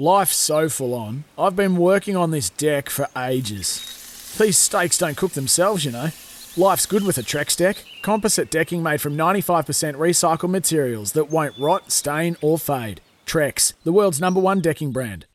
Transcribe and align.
Life's 0.00 0.34
so 0.34 0.70
full 0.70 0.94
on. 0.94 1.24
I've 1.36 1.54
been 1.54 1.76
working 1.76 2.16
on 2.16 2.30
this 2.30 2.48
deck 2.48 2.88
for 2.88 3.06
ages. 3.14 4.34
These 4.38 4.56
steaks 4.56 4.96
don't 4.96 5.14
cook 5.14 5.32
themselves, 5.32 5.84
you 5.84 5.90
know. 5.90 6.08
Life's 6.56 6.86
good 6.86 7.04
with 7.04 7.18
a 7.18 7.22
Trex 7.22 7.54
deck. 7.54 7.84
Composite 8.00 8.50
decking 8.50 8.82
made 8.82 9.02
from 9.02 9.14
95% 9.14 9.96
recycled 9.96 10.48
materials 10.48 11.12
that 11.12 11.28
won't 11.28 11.52
rot, 11.58 11.92
stain, 11.92 12.38
or 12.40 12.58
fade. 12.58 13.02
Trex, 13.26 13.74
the 13.84 13.92
world's 13.92 14.22
number 14.22 14.40
one 14.40 14.62
decking 14.62 14.90
brand. 14.90 15.26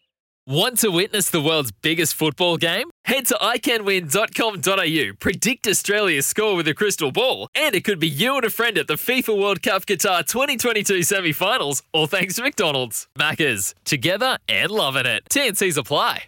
Want 0.48 0.80
to 0.80 0.90
witness 0.90 1.30
the 1.30 1.44
world's 1.44 1.72
biggest 1.72 2.16
football 2.16 2.58
game? 2.58 2.90
Head 3.06 3.28
to 3.28 3.36
iCanWin.com.au, 3.36 5.14
predict 5.20 5.68
Australia's 5.68 6.26
score 6.26 6.56
with 6.56 6.68
a 6.68 6.74
crystal 6.74 7.12
ball, 7.12 7.50
and 7.54 7.76
it 7.76 7.84
could 7.84 8.00
be 8.00 8.08
you 8.08 8.36
and 8.36 8.44
a 8.44 8.50
friend 8.50 8.80
at 8.80 8.88
the 8.88 8.96
FIFA 8.96 9.40
World 9.40 9.62
Cup 9.62 9.86
Qatar 9.86 10.26
2022 10.26 11.04
semi 11.04 11.32
finals, 11.32 11.84
all 11.94 12.08
thanks 12.08 12.34
to 12.38 12.42
McDonald's. 12.42 13.08
Maccas, 13.16 13.76
together 13.84 14.40
and 14.50 14.72
loving 14.72 15.06
it. 15.06 15.24
TNC's 15.30 15.78
apply. 15.78 16.24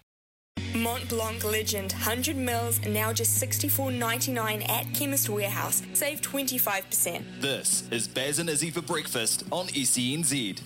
Mont 0.75 1.09
Blanc 1.09 1.43
Legend 1.43 1.93
100 1.93 2.35
mils 2.35 2.79
now 2.85 3.11
just 3.11 3.41
$64.99 3.41 4.69
at 4.69 4.93
Chemist 4.93 5.29
Warehouse. 5.29 5.81
Save 5.93 6.21
25%. 6.21 7.41
This 7.41 7.85
is 7.89 8.07
Baz 8.07 8.37
and 8.37 8.49
Izzy 8.51 8.69
for 8.69 8.83
breakfast 8.83 9.45
on 9.51 9.65
E 9.69 9.83
SENZ. 9.83 10.61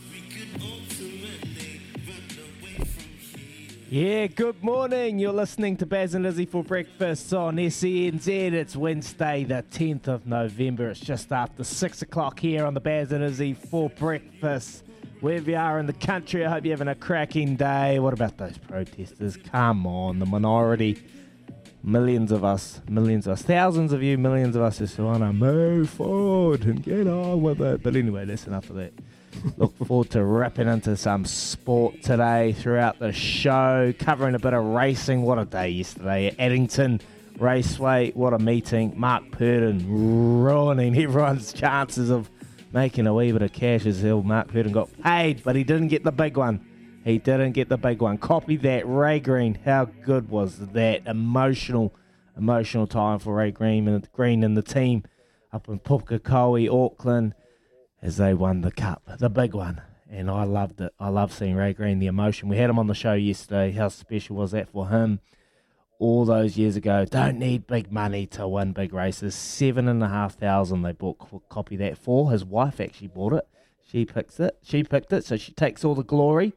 Yeah, 3.94 4.28
good 4.28 4.64
morning. 4.64 5.20
You're 5.20 5.34
listening 5.34 5.76
to 5.76 5.86
Baz 5.86 6.16
and 6.16 6.26
Izzy 6.26 6.46
for 6.46 6.64
breakfast 6.64 7.34
on 7.34 7.58
SENZ. 7.58 8.26
It's 8.54 8.74
Wednesday, 8.74 9.44
the 9.44 9.66
10th 9.70 10.08
of 10.08 10.26
November. 10.26 10.92
It's 10.92 11.02
just 11.02 11.34
after 11.34 11.66
6 11.66 12.02
o'clock 12.02 12.40
here 12.40 12.66
on 12.66 12.74
the 12.74 12.80
Baz 12.80 13.12
and 13.12 13.22
Izzy 13.22 13.54
for 13.54 13.90
breakfast. 13.90 14.86
Wherever 15.20 15.52
you 15.52 15.58
are 15.58 15.78
in 15.78 15.88
the 15.88 15.94
country, 15.94 16.46
I 16.46 16.52
hope 16.52 16.64
you're 16.64 16.72
having 16.72 16.88
a 16.88 16.96
cracking 16.96 17.58
day. 17.58 18.00
What 18.00 18.14
about 18.14 18.38
those 18.38 18.58
protesters? 18.58 19.36
Come 19.36 19.86
on, 19.86 20.20
the 20.20 20.26
minority. 20.26 21.04
Millions 21.84 22.32
of 22.32 22.46
us, 22.46 22.80
millions 22.88 23.28
of 23.28 23.34
us, 23.34 23.42
thousands 23.42 23.92
of 23.92 24.02
you, 24.02 24.18
millions 24.18 24.56
of 24.56 24.62
us 24.62 24.78
just 24.78 24.98
want 25.00 25.20
to 25.20 25.34
move 25.34 25.90
forward 25.90 26.64
and 26.64 26.82
get 26.82 27.08
on 27.08 27.42
with 27.42 27.60
it. 27.60 27.84
But 27.84 27.98
anyway, 27.98 28.24
that's 28.24 28.48
enough 28.48 28.70
of 28.70 28.78
that. 28.78 28.94
Look 29.58 29.76
forward 29.86 30.10
to 30.12 30.24
wrapping 30.24 30.68
into 30.68 30.96
some 30.96 31.26
sport 31.26 32.02
today 32.04 32.54
throughout 32.54 33.00
the 33.00 33.12
show, 33.12 33.94
covering 33.98 34.36
a 34.36 34.40
bit 34.40 34.54
of 34.54 34.64
racing. 34.64 35.24
What 35.24 35.40
a 35.40 35.46
day 35.46 35.70
yesterday 35.70 36.28
at 36.28 36.40
Addington 36.40 37.02
Raceway. 37.38 38.12
What 38.12 38.34
a 38.34 38.40
meeting. 38.40 38.94
Mark 38.98 39.32
Purdon 39.32 40.44
ruining 40.44 40.98
everyone's 40.98 41.54
chances 41.54 42.10
of 42.10 42.30
making 42.74 43.08
a 43.08 43.14
wee 43.14 43.32
bit 43.32 43.42
of 43.42 43.54
cash 43.54 43.86
as 43.86 44.02
hell. 44.02 44.22
Mark 44.22 44.50
Purdon 44.50 44.72
got 44.72 44.90
paid, 45.02 45.44
but 45.44 45.56
he 45.56 45.64
didn't 45.64 45.88
get 45.88 46.04
the 46.04 46.12
big 46.12 46.38
one. 46.38 46.66
He 47.04 47.18
didn't 47.18 47.54
get 47.54 47.68
the 47.68 47.78
big 47.78 48.02
one. 48.02 48.18
Copy 48.18 48.58
that. 48.58 48.88
Ray 48.88 49.20
Green. 49.20 49.58
How 49.66 49.86
good 49.86 50.30
was 50.30 50.60
that? 50.60 51.08
Emotional, 51.08 51.94
emotional 52.38 52.86
time 52.86 53.18
for 53.18 53.36
Ray 53.36 53.52
Green 53.52 53.88
and 53.88 54.08
Green 54.12 54.44
and 54.44 54.56
the 54.56 54.62
team 54.62 55.04
up 55.52 55.68
in 55.68 55.80
Pukekohe, 55.80 56.72
Auckland 56.72 57.34
as 58.02 58.18
they 58.18 58.34
won 58.34 58.62
the 58.62 58.72
cup, 58.72 59.04
the 59.20 59.30
big 59.30 59.54
one. 59.54 59.82
And 60.10 60.30
I 60.30 60.44
loved 60.44 60.82
it. 60.82 60.94
I 61.00 61.08
love 61.08 61.32
seeing 61.32 61.56
Ray 61.56 61.72
Green, 61.72 62.00
the 62.00 62.08
emotion. 62.08 62.50
We 62.50 62.58
had 62.58 62.70
him 62.70 62.80
on 62.80 62.88
the 62.88 62.94
show 62.94 63.14
yesterday. 63.14 63.72
How 63.72 63.88
special 63.88 64.36
was 64.36 64.52
that 64.52 64.70
for 64.70 64.90
him? 64.90 65.22
All 66.00 66.26
those 66.26 66.58
years 66.58 66.76
ago, 66.76 67.06
don't 67.06 67.38
need 67.38 67.68
big 67.68 67.92
money 67.92 68.26
to 68.28 68.48
win 68.48 68.74
big 68.74 68.92
races. 68.94 69.36
Seven 69.36 69.88
and 69.88 70.04
a 70.04 70.10
half 70.10 70.36
thousand 70.38 70.82
they 70.82 70.92
bought 70.92 71.48
copy 71.48 71.78
that 71.78 71.98
for. 71.98 72.32
His 72.32 72.44
wife 72.44 72.82
actually 72.82 73.08
bought 73.08 73.34
it. 73.34 73.48
She 73.88 74.06
picks 74.06 74.40
it. 74.40 74.58
She 74.64 74.84
picked 74.84 75.14
it, 75.14 75.24
so 75.24 75.38
she 75.38 75.54
takes 75.54 75.86
all 75.86 75.96
the 75.96 76.04
glory. 76.04 76.54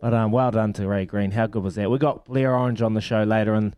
But 0.00 0.14
um, 0.14 0.30
well 0.30 0.52
done 0.52 0.72
to 0.74 0.86
Ray 0.86 1.06
Green. 1.06 1.32
How 1.32 1.46
good 1.46 1.64
was 1.64 1.74
that? 1.74 1.90
We 1.90 1.98
got 1.98 2.24
Blair 2.24 2.54
Orange 2.56 2.80
on 2.80 2.94
the 2.94 3.00
show 3.00 3.24
later 3.24 3.54
in 3.54 3.74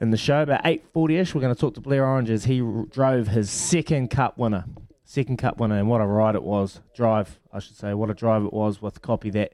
in 0.00 0.10
the 0.10 0.16
show 0.16 0.42
about 0.42 0.62
eight 0.66 0.84
forty 0.92 1.16
ish. 1.16 1.34
We're 1.34 1.40
going 1.40 1.54
to 1.54 1.60
talk 1.60 1.74
to 1.74 1.80
Blair 1.80 2.04
Orange 2.04 2.28
as 2.28 2.44
he 2.44 2.60
r- 2.60 2.84
drove 2.86 3.28
his 3.28 3.48
second 3.48 4.10
Cup 4.10 4.36
winner 4.36 4.64
second 5.12 5.36
cup 5.36 5.58
winner, 5.58 5.76
and 5.76 5.88
what 5.88 6.00
a 6.00 6.06
ride 6.06 6.34
it 6.34 6.42
was. 6.42 6.80
Drive, 6.94 7.38
I 7.52 7.58
should 7.58 7.76
say, 7.76 7.92
what 7.92 8.08
a 8.08 8.14
drive 8.14 8.44
it 8.44 8.52
was 8.52 8.80
with 8.80 9.02
copy 9.02 9.28
that 9.30 9.52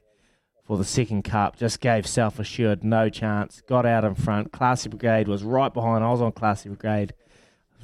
for 0.63 0.77
the 0.77 0.85
second 0.85 1.23
cup. 1.23 1.57
Just 1.57 1.81
gave 1.81 2.07
Self 2.07 2.39
Assured 2.39 2.81
no 2.81 3.09
chance. 3.09 3.61
Got 3.67 3.85
out 3.85 4.05
in 4.05 4.15
front. 4.15 4.53
Classy 4.53 4.87
Brigade 4.87 5.27
was 5.27 5.43
right 5.43 5.73
behind. 5.73 6.01
I 6.01 6.11
was 6.11 6.21
on 6.21 6.31
Classy 6.31 6.69
Brigade, 6.69 7.13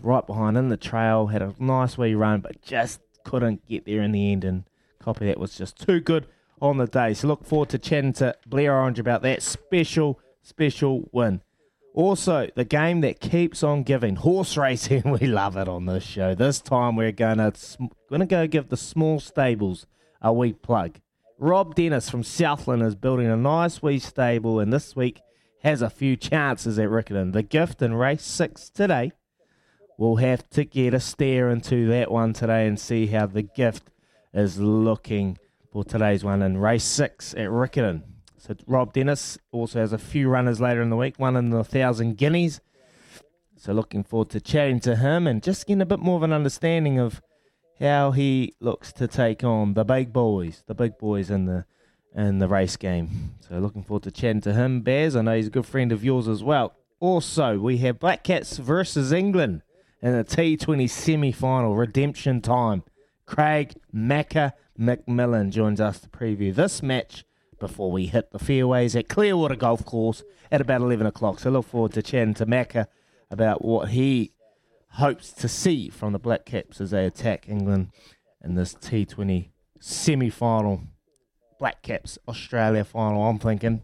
right 0.02 0.25
behind 0.25 0.58
in 0.58 0.69
the 0.69 0.78
trail. 0.78 1.28
Had 1.28 1.41
a 1.41 1.53
nice 1.59 1.97
wee 1.97 2.16
run, 2.16 2.40
but 2.40 2.62
just 2.62 3.02
couldn't 3.25 3.68
get 3.68 3.86
there 3.86 4.02
in 4.02 4.13
the 4.13 4.31
end. 4.31 4.46
And 4.46 4.63
copy 5.00 5.25
that 5.25 5.38
was 5.38 5.57
just 5.57 5.78
too 5.78 6.00
good 6.00 6.28
on 6.62 6.78
the 6.78 6.88
day. 6.88 7.13
So 7.13 7.28
look 7.28 7.44
forward 7.44 7.69
to 7.69 7.78
chatting 7.78 8.13
to 8.13 8.38
Blair 8.47 8.74
Orange 8.74 9.00
about 9.00 9.22
that 9.24 9.42
special, 9.42 10.18
special 10.42 11.09
win. 11.12 11.42
Also, 11.95 12.50
the 12.56 12.66
game 12.66 13.00
that 13.00 13.22
keeps 13.22 13.63
on 13.63 13.81
giving 13.81 14.17
horse 14.17 14.57
racing. 14.57 15.03
We 15.09 15.28
love 15.28 15.56
it 15.56 15.69
on 15.69 15.85
this 15.85 16.03
show. 16.03 16.35
This 16.35 16.59
time 16.59 16.97
we're 16.97 17.13
gonna 17.13 17.53
gonna 18.09 18.25
go 18.25 18.47
give 18.47 18.67
the 18.67 18.75
small 18.75 19.22
stables 19.22 19.88
a 20.22 20.33
wee 20.33 20.51
plug. 20.51 21.00
Rob 21.39 21.73
Dennis 21.73 22.09
from 22.09 22.22
Southland 22.22 22.83
is 22.83 22.95
building 22.95 23.28
a 23.28 23.38
nice 23.38 23.81
wee 23.81 24.00
stable, 24.00 24.59
and 24.59 24.73
this 24.73 24.94
week 24.94 25.22
has 25.63 25.81
a 25.81 25.89
few 25.89 26.17
chances 26.17 26.78
at 26.78 26.89
Riccarton. 26.89 27.31
The 27.31 27.44
gift 27.44 27.81
in 27.81 27.94
race 27.94 28.23
six 28.23 28.69
today. 28.69 29.13
We'll 29.97 30.17
have 30.17 30.50
to 30.50 30.66
get 30.66 30.94
a 30.94 31.00
stare 31.00 31.50
into 31.50 31.88
that 31.88 32.12
one 32.12 32.33
today 32.33 32.67
and 32.67 32.77
see 32.77 33.07
how 33.07 33.27
the 33.27 33.44
gift 33.44 33.89
is 34.33 34.59
looking 34.59 35.38
for 35.72 35.85
today's 35.85 36.25
one 36.25 36.41
in 36.41 36.57
race 36.57 36.83
six 36.83 37.33
at 37.35 37.47
Riccarton. 37.47 38.03
So 38.45 38.56
Rob 38.67 38.94
Dennis 38.94 39.39
also 39.51 39.79
has 39.79 39.91
a 39.91 39.97
few 39.97 40.29
runners 40.29 40.61
later 40.61 40.79
in 40.83 40.91
the 40.91 40.95
week, 40.95 41.17
one 41.17 41.35
in 41.35 41.50
the 41.50 41.63
thousand 41.63 42.17
guineas. 42.17 42.61
So 43.56 43.73
looking 43.73 44.03
forward 44.03 44.29
to 44.31 44.39
chatting 44.39 44.79
to 44.81 44.97
him 44.97 45.25
and 45.25 45.41
just 45.41 45.66
getting 45.66 45.81
a 45.81 45.85
bit 45.85 45.97
more 45.97 46.17
of 46.17 46.22
an 46.22 46.31
understanding 46.31 47.00
of 47.00 47.23
how 47.79 48.11
he 48.11 48.53
looks 48.59 48.94
to 48.94 49.07
take 49.07 49.44
on 49.44 49.73
the 49.73 49.83
big 49.83 50.13
boys, 50.13 50.63
the 50.67 50.75
big 50.75 51.00
boys 51.00 51.31
in 51.31 51.45
the 51.45 51.66
in 52.16 52.38
the 52.38 52.47
race 52.47 52.78
game. 52.78 53.33
So 53.39 53.57
looking 53.57 53.81
forward 53.81 54.03
to 54.03 54.11
chatting 54.11 54.41
to 54.41 54.53
him, 54.53 54.81
Baz. 54.81 55.16
I 55.16 55.23
know 55.23 55.35
he's 55.35 55.47
a 55.47 55.51
good 55.51 55.66
friend 55.66 55.91
of 55.91 56.03
yours 56.03 56.27
as 56.27 56.44
well. 56.44 56.73
Also, 57.00 57.57
we 57.57 57.77
have 57.79 58.00
Black 58.00 58.23
Caps 58.23 58.57
versus 58.57 59.12
England 59.12 59.63
in 60.03 60.13
the 60.13 60.23
T20 60.23 60.88
semi-final 60.88 61.75
redemption 61.75 62.41
time. 62.41 62.83
Craig 63.25 63.73
Macca 63.94 64.53
McMillan 64.79 65.50
joins 65.50 65.81
us 65.81 66.00
to 66.00 66.09
preview 66.09 66.53
this 66.53 66.83
match 66.83 67.25
before 67.59 67.91
we 67.91 68.07
hit 68.07 68.31
the 68.31 68.39
fairways 68.39 68.95
at 68.95 69.09
Clearwater 69.09 69.55
Golf 69.55 69.85
Course 69.85 70.23
at 70.51 70.61
about 70.61 70.81
11 70.81 71.07
o'clock. 71.07 71.39
So 71.39 71.49
look 71.49 71.66
forward 71.66 71.93
to 71.93 72.01
chatting 72.01 72.33
to 72.35 72.45
Macca 72.45 72.88
about 73.31 73.63
what 73.63 73.89
he 73.89 74.31
hopes 74.91 75.31
to 75.33 75.47
see 75.47 75.89
from 75.89 76.13
the 76.13 76.19
Black 76.19 76.45
Caps 76.45 76.79
as 76.79 76.91
they 76.91 77.05
attack 77.05 77.49
England 77.49 77.89
in 78.44 78.55
this 78.55 78.73
T20 78.75 79.49
semi 79.79 80.29
final. 80.29 80.81
Black 81.59 81.81
Caps 81.81 82.17
Australia 82.27 82.83
final, 82.83 83.23
I'm 83.23 83.39
thinking. 83.39 83.83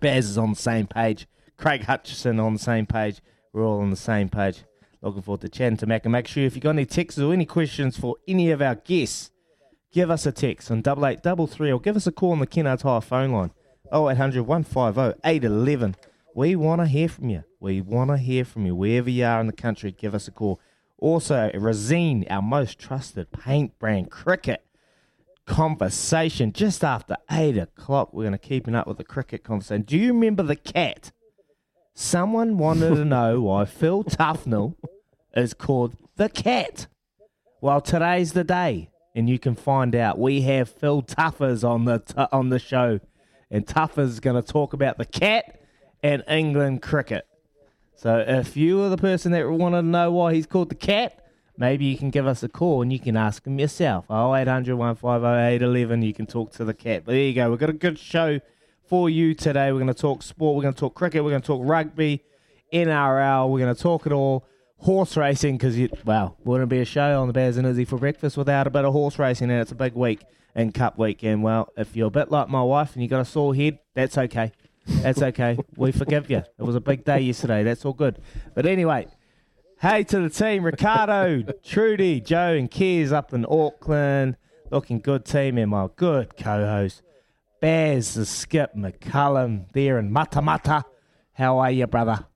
Baz 0.00 0.28
is 0.30 0.38
on 0.38 0.50
the 0.50 0.56
same 0.56 0.86
page. 0.86 1.26
Craig 1.56 1.84
Hutchison 1.84 2.38
on 2.38 2.54
the 2.54 2.58
same 2.58 2.86
page. 2.86 3.20
We're 3.52 3.64
all 3.64 3.80
on 3.80 3.90
the 3.90 3.96
same 3.96 4.28
page. 4.28 4.64
Looking 5.02 5.22
forward 5.22 5.40
to 5.42 5.48
chatting 5.48 5.78
to 5.78 5.86
Macca. 5.86 6.06
Make 6.06 6.26
sure 6.26 6.44
if 6.44 6.54
you've 6.54 6.62
got 6.62 6.70
any 6.70 6.86
texts 6.86 7.20
or 7.20 7.32
any 7.32 7.46
questions 7.46 7.96
for 7.96 8.16
any 8.28 8.50
of 8.50 8.60
our 8.60 8.74
guests, 8.74 9.30
give 9.92 10.10
us 10.10 10.26
a 10.26 10.32
text 10.32 10.70
on 10.70 10.82
double 10.82 11.06
eight 11.06 11.22
double 11.22 11.46
three 11.46 11.72
or 11.72 11.80
give 11.80 11.96
us 11.96 12.06
a 12.06 12.12
call 12.12 12.32
on 12.32 12.40
the 12.40 12.46
Kennards 12.46 12.82
Hire 12.82 13.00
phone 13.00 13.32
line 13.32 13.50
0800 13.92 14.42
150 14.42 15.20
811. 15.24 15.96
We 16.34 16.54
want 16.54 16.82
to 16.82 16.86
hear 16.86 17.08
from 17.08 17.30
you. 17.30 17.44
We 17.60 17.80
want 17.80 18.10
to 18.10 18.18
hear 18.18 18.44
from 18.44 18.66
you 18.66 18.74
wherever 18.74 19.08
you 19.08 19.24
are 19.24 19.40
in 19.40 19.46
the 19.46 19.52
country. 19.52 19.92
Give 19.92 20.14
us 20.14 20.28
a 20.28 20.30
call. 20.30 20.60
Also, 20.98 21.50
Resene, 21.54 22.30
our 22.30 22.42
most 22.42 22.78
trusted 22.78 23.30
paint 23.32 23.78
brand 23.78 24.10
cricket 24.10 24.66
conversation 25.46 26.52
just 26.52 26.84
after 26.84 27.16
eight 27.30 27.56
o'clock. 27.56 28.12
We're 28.12 28.24
going 28.24 28.32
to 28.32 28.38
keep 28.38 28.68
up 28.68 28.86
with 28.86 28.98
the 28.98 29.04
cricket 29.04 29.44
conversation. 29.44 29.82
Do 29.82 29.96
you 29.96 30.12
remember 30.12 30.42
the 30.42 30.56
cat? 30.56 31.12
Someone 31.94 32.58
wanted 32.58 32.96
to 32.96 33.04
know 33.04 33.40
why 33.42 33.64
Phil 33.64 34.04
Tufnell 34.04 34.74
is 35.34 35.54
called 35.54 35.96
the 36.16 36.28
cat. 36.28 36.86
Well, 37.60 37.80
today's 37.80 38.32
the 38.32 38.44
day 38.44 38.90
and 39.16 39.28
you 39.28 39.40
can 39.40 39.56
find 39.56 39.96
out. 39.96 40.18
We 40.18 40.42
have 40.42 40.68
Phil 40.68 41.02
Tuffers 41.02 41.68
on 41.68 41.86
the 41.86 41.98
t- 41.98 42.14
on 42.30 42.50
the 42.50 42.60
show 42.60 43.00
and 43.50 43.66
Tuffer's 43.66 44.10
is 44.10 44.20
going 44.20 44.40
to 44.40 44.52
talk 44.52 44.72
about 44.72 44.98
the 44.98 45.04
cat 45.04 45.60
and 46.02 46.22
England 46.28 46.82
cricket. 46.82 47.26
So 47.94 48.22
if 48.26 48.56
you 48.56 48.82
are 48.82 48.88
the 48.88 48.96
person 48.96 49.32
that 49.32 49.48
wanted 49.48 49.82
to 49.82 49.86
know 49.86 50.12
why 50.12 50.34
he's 50.34 50.46
called 50.46 50.68
the 50.68 50.74
cat, 50.74 51.24
maybe 51.56 51.86
you 51.86 51.96
can 51.96 52.10
give 52.10 52.26
us 52.26 52.42
a 52.42 52.48
call 52.48 52.82
and 52.82 52.92
you 52.92 52.98
can 52.98 53.16
ask 53.16 53.46
him 53.46 53.58
yourself. 53.58 54.04
0800 54.10 54.76
150 54.76 56.06
You 56.06 56.14
can 56.14 56.26
talk 56.26 56.52
to 56.52 56.64
the 56.64 56.74
cat. 56.74 57.04
But 57.04 57.12
there 57.12 57.22
you 57.22 57.34
go. 57.34 57.50
We've 57.50 57.58
got 57.58 57.70
a 57.70 57.74
good 57.74 57.98
show 57.98 58.40
for 58.86 59.08
you 59.08 59.34
today. 59.34 59.72
We're 59.72 59.80
going 59.80 59.86
to 59.86 59.94
talk 59.94 60.22
sport. 60.22 60.56
We're 60.56 60.62
going 60.62 60.74
to 60.74 60.80
talk 60.80 60.94
cricket. 60.94 61.24
We're 61.24 61.30
going 61.30 61.42
to 61.42 61.46
talk 61.46 61.62
rugby, 61.64 62.22
NRL. 62.72 63.50
We're 63.50 63.60
going 63.60 63.74
to 63.74 63.80
talk 63.80 64.06
it 64.06 64.12
all. 64.12 64.46
Horse 64.78 65.16
racing, 65.16 65.56
because, 65.56 65.78
you 65.78 65.88
well, 66.04 66.36
wouldn't 66.44 66.68
be 66.68 66.80
a 66.80 66.84
show 66.84 67.20
on 67.20 67.26
the 67.26 67.32
Baz 67.32 67.56
and 67.56 67.66
Izzy 67.66 67.84
for 67.84 67.98
breakfast 67.98 68.36
without 68.36 68.66
a 68.66 68.70
bit 68.70 68.84
of 68.84 68.92
horse 68.92 69.18
racing, 69.18 69.50
and 69.50 69.60
it's 69.60 69.72
a 69.72 69.76
big 69.76 69.94
week 69.94 70.20
and 70.54 70.72
Cup 70.74 70.98
Week. 70.98 71.22
And, 71.22 71.42
well, 71.42 71.72
if 71.76 71.96
you're 71.96 72.08
a 72.08 72.10
bit 72.10 72.30
like 72.30 72.48
my 72.48 72.62
wife 72.62 72.94
and 72.94 73.02
you 73.02 73.08
got 73.08 73.20
a 73.20 73.24
sore 73.24 73.54
head, 73.54 73.78
that's 73.94 74.16
okay. 74.18 74.52
That's 74.86 75.22
okay. 75.22 75.58
we 75.76 75.92
forgive 75.92 76.30
you. 76.30 76.38
It 76.38 76.62
was 76.62 76.74
a 76.74 76.80
big 76.80 77.04
day 77.04 77.20
yesterday. 77.20 77.62
That's 77.62 77.84
all 77.84 77.92
good. 77.92 78.20
But 78.54 78.66
anyway, 78.66 79.08
hey 79.80 80.04
to 80.04 80.20
the 80.20 80.30
team 80.30 80.64
Ricardo, 80.64 81.42
Trudy, 81.64 82.20
Joe, 82.20 82.54
and 82.54 82.70
Kez 82.70 83.12
up 83.12 83.32
in 83.32 83.44
Auckland. 83.48 84.36
Looking 84.70 84.98
good 84.98 85.24
team, 85.24 85.58
and 85.58 85.70
my 85.70 85.88
good 85.94 86.36
co 86.36 86.66
host, 86.66 87.02
Baz 87.60 88.14
the 88.14 88.26
Skip 88.26 88.74
McCullum 88.74 89.70
there 89.72 89.98
in 89.98 90.10
Matamata. 90.10 90.84
How 91.32 91.58
are 91.58 91.70
you, 91.70 91.86
brother? 91.86 92.26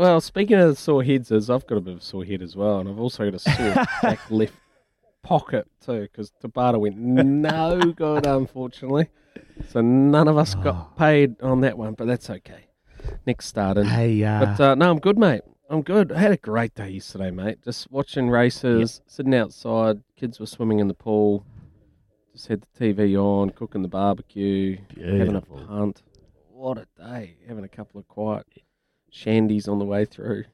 Well, 0.00 0.22
speaking 0.22 0.56
of 0.56 0.78
sore 0.78 1.04
heads, 1.04 1.30
is 1.30 1.50
I've 1.50 1.66
got 1.66 1.76
a 1.76 1.80
bit 1.82 1.92
of 1.92 1.98
a 1.98 2.02
sore 2.02 2.24
head 2.24 2.40
as 2.40 2.56
well, 2.56 2.78
and 2.78 2.88
I've 2.88 2.98
also 2.98 3.30
got 3.30 3.34
a 3.34 3.38
sore 3.38 3.74
back 4.02 4.18
left 4.30 4.54
pocket 5.22 5.66
too, 5.84 6.08
because 6.10 6.32
Tabata 6.42 6.80
went 6.80 6.96
no 6.96 7.78
good, 7.78 8.24
unfortunately. 8.24 9.08
So 9.68 9.82
none 9.82 10.26
of 10.26 10.38
us 10.38 10.54
got 10.54 10.96
paid 10.96 11.38
on 11.42 11.60
that 11.60 11.76
one, 11.76 11.92
but 11.92 12.06
that's 12.06 12.30
okay. 12.30 12.68
Next 13.26 13.44
started. 13.44 13.88
Hey, 13.88 14.24
uh, 14.24 14.46
But 14.46 14.60
uh, 14.60 14.74
no, 14.74 14.90
I'm 14.90 15.00
good, 15.00 15.18
mate. 15.18 15.42
I'm 15.68 15.82
good. 15.82 16.12
I 16.12 16.18
had 16.18 16.32
a 16.32 16.38
great 16.38 16.74
day 16.74 16.88
yesterday, 16.88 17.30
mate. 17.30 17.58
Just 17.62 17.90
watching 17.90 18.30
races, 18.30 19.02
sitting 19.06 19.34
outside. 19.34 20.02
Kids 20.16 20.40
were 20.40 20.46
swimming 20.46 20.78
in 20.78 20.88
the 20.88 20.94
pool. 20.94 21.44
Just 22.32 22.46
had 22.48 22.62
the 22.62 22.94
TV 22.94 23.22
on, 23.22 23.50
cooking 23.50 23.82
the 23.82 23.88
barbecue, 23.88 24.78
having 24.96 25.36
a 25.36 25.42
punt. 25.42 26.00
What 26.50 26.78
a 26.78 26.86
day! 26.96 27.36
Having 27.46 27.64
a 27.64 27.68
couple 27.68 28.00
of 28.00 28.08
quiet 28.08 28.46
shandies 29.12 29.68
on 29.68 29.78
the 29.78 29.84
way 29.84 30.04
through. 30.04 30.44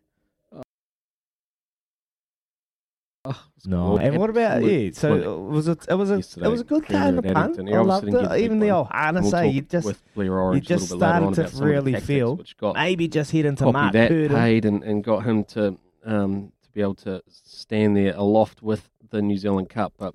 Oh, 3.29 3.45
no, 3.65 3.77
cool. 3.77 3.99
and 3.99 4.19
what 4.19 4.31
about 4.31 4.63
you? 4.63 4.93
So 4.93 5.13
winner 5.13 5.31
uh, 5.31 5.37
was 5.37 5.67
it? 5.67 5.85
It 5.89 5.95
was 5.95 6.11
a. 6.11 6.19
It 6.19 6.49
was 6.49 6.61
a 6.61 6.65
good 6.65 6.87
day 6.87 7.09
in 7.09 7.17
the 7.17 7.23
punt. 7.23 7.59
I 7.59 7.81
loved 7.81 8.07
it. 8.07 8.41
Even 8.41 8.61
the 8.61 8.71
old 8.71 8.87
harness. 8.87 9.23
we'll 9.23 9.31
say 9.33 9.49
you 9.49 9.63
just 9.63 9.95
you 10.17 10.61
just 10.61 10.93
a 10.93 10.97
little 10.97 10.99
bit 10.99 11.07
later 11.07 11.27
on 11.27 11.35
started 11.35 11.35
to 11.35 11.41
about 11.41 11.51
some 11.51 11.59
of 11.59 11.59
the 11.59 11.67
really 11.67 11.93
tactics 11.93 12.07
feel 12.07 12.73
maybe 12.75 13.09
just 13.09 13.33
head 13.33 13.47
into 13.47 13.73
Mark 13.73 13.93
that 13.95 14.11
paid 14.11 14.65
and, 14.65 14.85
and 14.85 15.03
got 15.03 15.25
him 15.25 15.43
to 15.45 15.77
um, 16.05 16.53
to 16.63 16.71
be 16.73 16.81
able 16.81 16.95
to 16.95 17.21
stand 17.29 17.97
there 17.97 18.15
aloft 18.15 18.63
with 18.63 18.91
the 19.11 19.21
New 19.21 19.39
Zealand 19.39 19.71
Cup. 19.71 19.95
But 19.99 20.15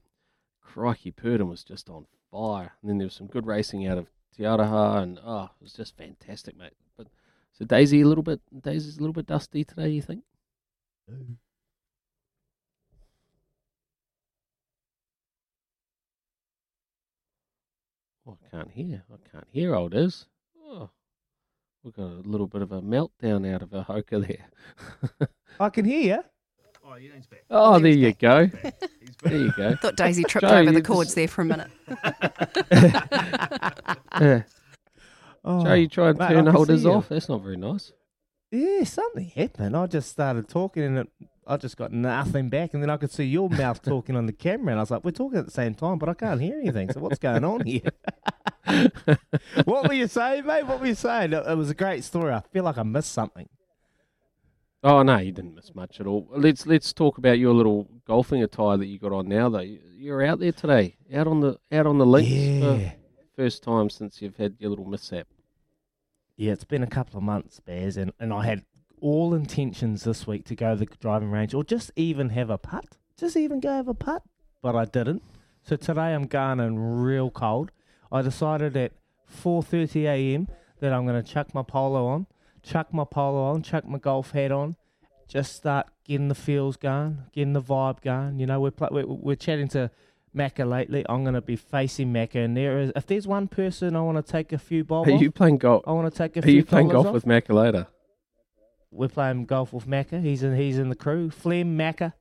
crikey, 0.62 1.12
Purdon 1.12 1.50
was 1.50 1.64
just 1.64 1.90
on 1.90 2.06
fire. 2.32 2.74
And 2.82 2.90
then 2.90 2.98
there 2.98 3.08
was 3.08 3.14
some 3.14 3.28
good 3.28 3.46
racing 3.46 3.86
out 3.88 3.98
of 3.98 4.08
Te 4.36 4.44
Aroha, 4.44 5.02
and 5.02 5.20
oh, 5.24 5.50
it 5.60 5.64
was 5.64 5.74
just 5.74 5.98
fantastic, 5.98 6.58
mate. 6.58 6.74
But 7.62 7.70
so 7.70 7.76
Daisy 7.76 8.02
a 8.02 8.08
little 8.08 8.24
bit 8.24 8.42
Daisy's 8.60 8.98
a 8.98 9.02
little 9.02 9.14
bit 9.14 9.28
dusty 9.28 9.64
today. 9.64 9.90
You 9.90 10.02
think? 10.02 10.24
Oh, 18.26 18.36
I 18.44 18.50
can't 18.50 18.72
hear. 18.72 19.04
I 19.14 19.30
can't 19.32 19.48
hear 19.52 19.76
old 19.76 19.94
is. 19.94 20.26
Oh, 20.66 20.90
we've 21.84 21.94
got 21.94 22.06
a 22.06 22.24
little 22.26 22.48
bit 22.48 22.64
of 22.64 22.72
a 22.72 22.82
meltdown 22.82 23.54
out 23.54 23.62
of 23.62 23.76
our 23.76 23.86
Hoka 23.86 24.28
there. 24.28 25.30
I 25.60 25.70
can 25.70 25.86
hear 25.86 26.24
oh, 26.84 26.96
you. 26.96 27.12
Oh, 27.52 27.78
there 27.78 27.92
you 27.92 28.14
go. 28.14 28.50
There 29.22 29.38
you 29.38 29.54
go. 29.56 29.76
Thought 29.76 29.98
Daisy 29.98 30.24
tripped 30.24 30.48
Joe, 30.48 30.58
over 30.58 30.72
the 30.72 30.82
cords 30.82 31.14
just- 31.14 31.16
there 31.16 31.28
for 31.28 31.44
a 31.44 31.46
minute. 31.46 31.70
Oh, 35.44 35.64
Joe, 35.64 35.74
you 35.74 35.88
try 35.88 36.10
and 36.10 36.20
mate, 36.20 36.26
I 36.26 36.34
turn 36.34 36.46
can 36.46 36.54
holders 36.54 36.82
see 36.82 36.88
you. 36.88 36.94
off. 36.94 37.10
That's 37.10 37.28
not 37.30 37.42
very 37.42 37.58
nice. 37.58 37.92
Yeah, 38.52 38.84
something 38.84 39.30
happened. 39.30 39.76
I 39.78 39.88
just 39.88 40.10
started 40.12 40.48
talking 40.50 40.84
and 40.84 40.98
it, 41.00 41.08
I 41.48 41.58
just 41.58 41.78
got 41.78 41.92
nothing 41.92 42.50
back, 42.50 42.74
and 42.74 42.84
then 42.84 42.90
I 42.90 42.98
could 42.98 43.12
see 43.12 43.24
your 43.24 43.50
mouth 43.50 43.82
talking 43.84 44.16
on 44.16 44.26
the 44.28 44.34
camera, 44.34 44.72
and 44.74 44.80
I 44.80 44.84
was 44.84 44.92
like, 44.92 45.04
"We're 45.04 45.12
talking 45.12 45.40
at 45.40 45.46
the 45.46 45.52
same 45.52 45.74
time, 45.74 45.98
but 45.98 46.08
I 46.10 46.14
can't 46.14 46.40
hear 46.42 46.60
anything. 46.60 46.92
So 46.92 47.00
what's 47.00 47.18
going 47.18 47.44
on 47.44 47.66
here?" 47.66 47.90
what 49.66 49.88
were 49.88 49.94
you 49.94 50.08
saying, 50.08 50.46
mate? 50.46 50.68
What 50.68 50.80
were 50.80 50.86
you 50.88 50.96
saying? 50.96 51.34
It, 51.34 51.44
it 51.48 51.58
was 51.58 51.70
a 51.70 51.74
great 51.76 52.04
story. 52.04 52.32
I 52.34 52.42
feel 52.54 52.64
like 52.64 52.78
I 52.78 52.84
missed 52.84 53.12
something. 53.12 53.50
Oh 54.84 55.04
no, 55.04 55.18
you 55.18 55.32
didn't 55.32 55.56
miss 55.56 55.74
much 55.76 56.00
at 56.00 56.08
all. 56.08 56.28
Let's 56.32 56.66
let's 56.66 56.92
talk 56.94 57.18
about 57.18 57.38
your 57.40 57.54
little 57.54 57.88
golfing 58.08 58.44
attire 58.44 58.78
that 58.78 58.86
you 58.88 59.00
got 59.00 59.12
on 59.12 59.28
now. 59.28 59.50
Though 59.50 59.60
You- 59.60 59.80
you're 59.96 60.24
out 60.24 60.40
there 60.40 60.52
today, 60.52 60.96
out 61.14 61.28
on 61.28 61.40
the 61.42 61.58
out 61.72 61.86
on 61.86 61.98
the 62.00 62.06
links. 62.06 62.30
for 62.30 62.82
Yeah. 62.82 62.92
First 63.42 63.64
time 63.64 63.90
since 63.90 64.22
you've 64.22 64.36
had 64.36 64.58
your 64.60 64.70
little 64.70 64.86
mishap. 64.86 65.26
Yeah, 66.38 66.52
it's 66.52 66.64
been 66.64 66.84
a 66.84 66.88
couple 66.88 67.18
of 67.18 67.24
months, 67.24 67.60
Baz, 67.60 67.98
and, 67.98 68.14
and 68.20 68.32
I 68.32 68.46
had 68.46 68.66
all 69.02 69.34
intentions 69.34 70.04
this 70.04 70.28
week 70.28 70.46
to 70.46 70.56
go 70.56 70.76
to 70.76 70.80
the 70.80 70.86
driving 71.00 71.32
range 71.32 71.56
or 71.56 71.64
just 71.64 71.90
even 71.96 72.30
have 72.30 72.52
a 72.52 72.60
putt. 72.60 73.00
Just 73.18 73.36
even 73.36 73.60
go 73.60 73.70
have 73.70 73.88
a 73.88 73.96
putt. 73.96 74.22
But 74.62 74.76
I 74.76 74.86
didn't. 74.86 75.24
So 75.64 75.76
today 75.76 76.14
I'm 76.14 76.28
going 76.28 76.60
in 76.60 76.78
real 76.78 77.32
cold. 77.32 77.72
I 78.12 78.22
decided 78.22 78.78
at 78.78 78.92
4.30 79.44 80.04
a.m. 80.04 80.48
that 80.80 80.94
I'm 80.94 81.08
going 81.08 81.20
to 81.20 81.28
chuck 81.28 81.52
my 81.56 81.64
polo 81.64 82.06
on, 82.06 82.28
chuck 82.62 82.94
my 82.94 83.06
polo 83.06 83.42
on, 83.46 83.64
chuck 83.64 83.88
my 83.88 83.98
golf 83.98 84.34
hat 84.34 84.52
on, 84.52 84.76
just 85.28 85.56
start 85.56 85.88
getting 86.06 86.28
the 86.28 86.36
feels 86.36 86.78
going, 86.78 87.24
getting 87.34 87.54
the 87.54 87.62
vibe 87.64 88.02
going. 88.02 88.38
You 88.38 88.46
know, 88.46 88.60
we're, 88.60 88.70
pl- 88.70 88.90
we're, 88.92 89.08
we're 89.08 89.36
chatting 89.36 89.70
to 89.70 89.90
Macca 90.36 90.68
lately. 90.70 91.06
I'm 91.10 91.24
going 91.24 91.34
to 91.36 91.42
be 91.42 91.56
facing 91.56 92.14
Macca, 92.14 92.44
and 92.44 92.56
there 92.56 92.80
is, 92.80 92.92
if 92.96 93.06
there's 93.06 93.28
one 93.28 93.48
person 93.48 93.96
I 93.96 94.02
want 94.02 94.24
to 94.26 94.32
take 94.32 94.54
a 94.54 94.58
few 94.58 94.84
bob 94.84 95.08
Are 95.08 95.12
off, 95.12 95.22
you 95.22 95.32
playing 95.32 95.58
golf? 95.58 95.84
I 95.86 95.92
want 95.92 96.12
to 96.12 96.18
take 96.18 96.38
a 96.38 96.42
few 96.42 96.42
balls? 96.42 96.44
Are 96.44 96.48
few 96.48 96.56
you 96.58 96.66
playing 96.66 96.88
golf 96.90 97.08
off. 97.08 97.14
with 97.14 97.50
later? 97.50 97.88
We're 98.92 99.08
playing 99.08 99.46
golf 99.46 99.72
with 99.74 99.88
Macca. 99.88 100.22
He's 100.22 100.44
in 100.44 100.56
he's 100.56 100.78
in 100.78 100.90
the 100.90 100.96
crew. 100.96 101.30
Flem 101.30 101.78
Macca, 101.78 102.14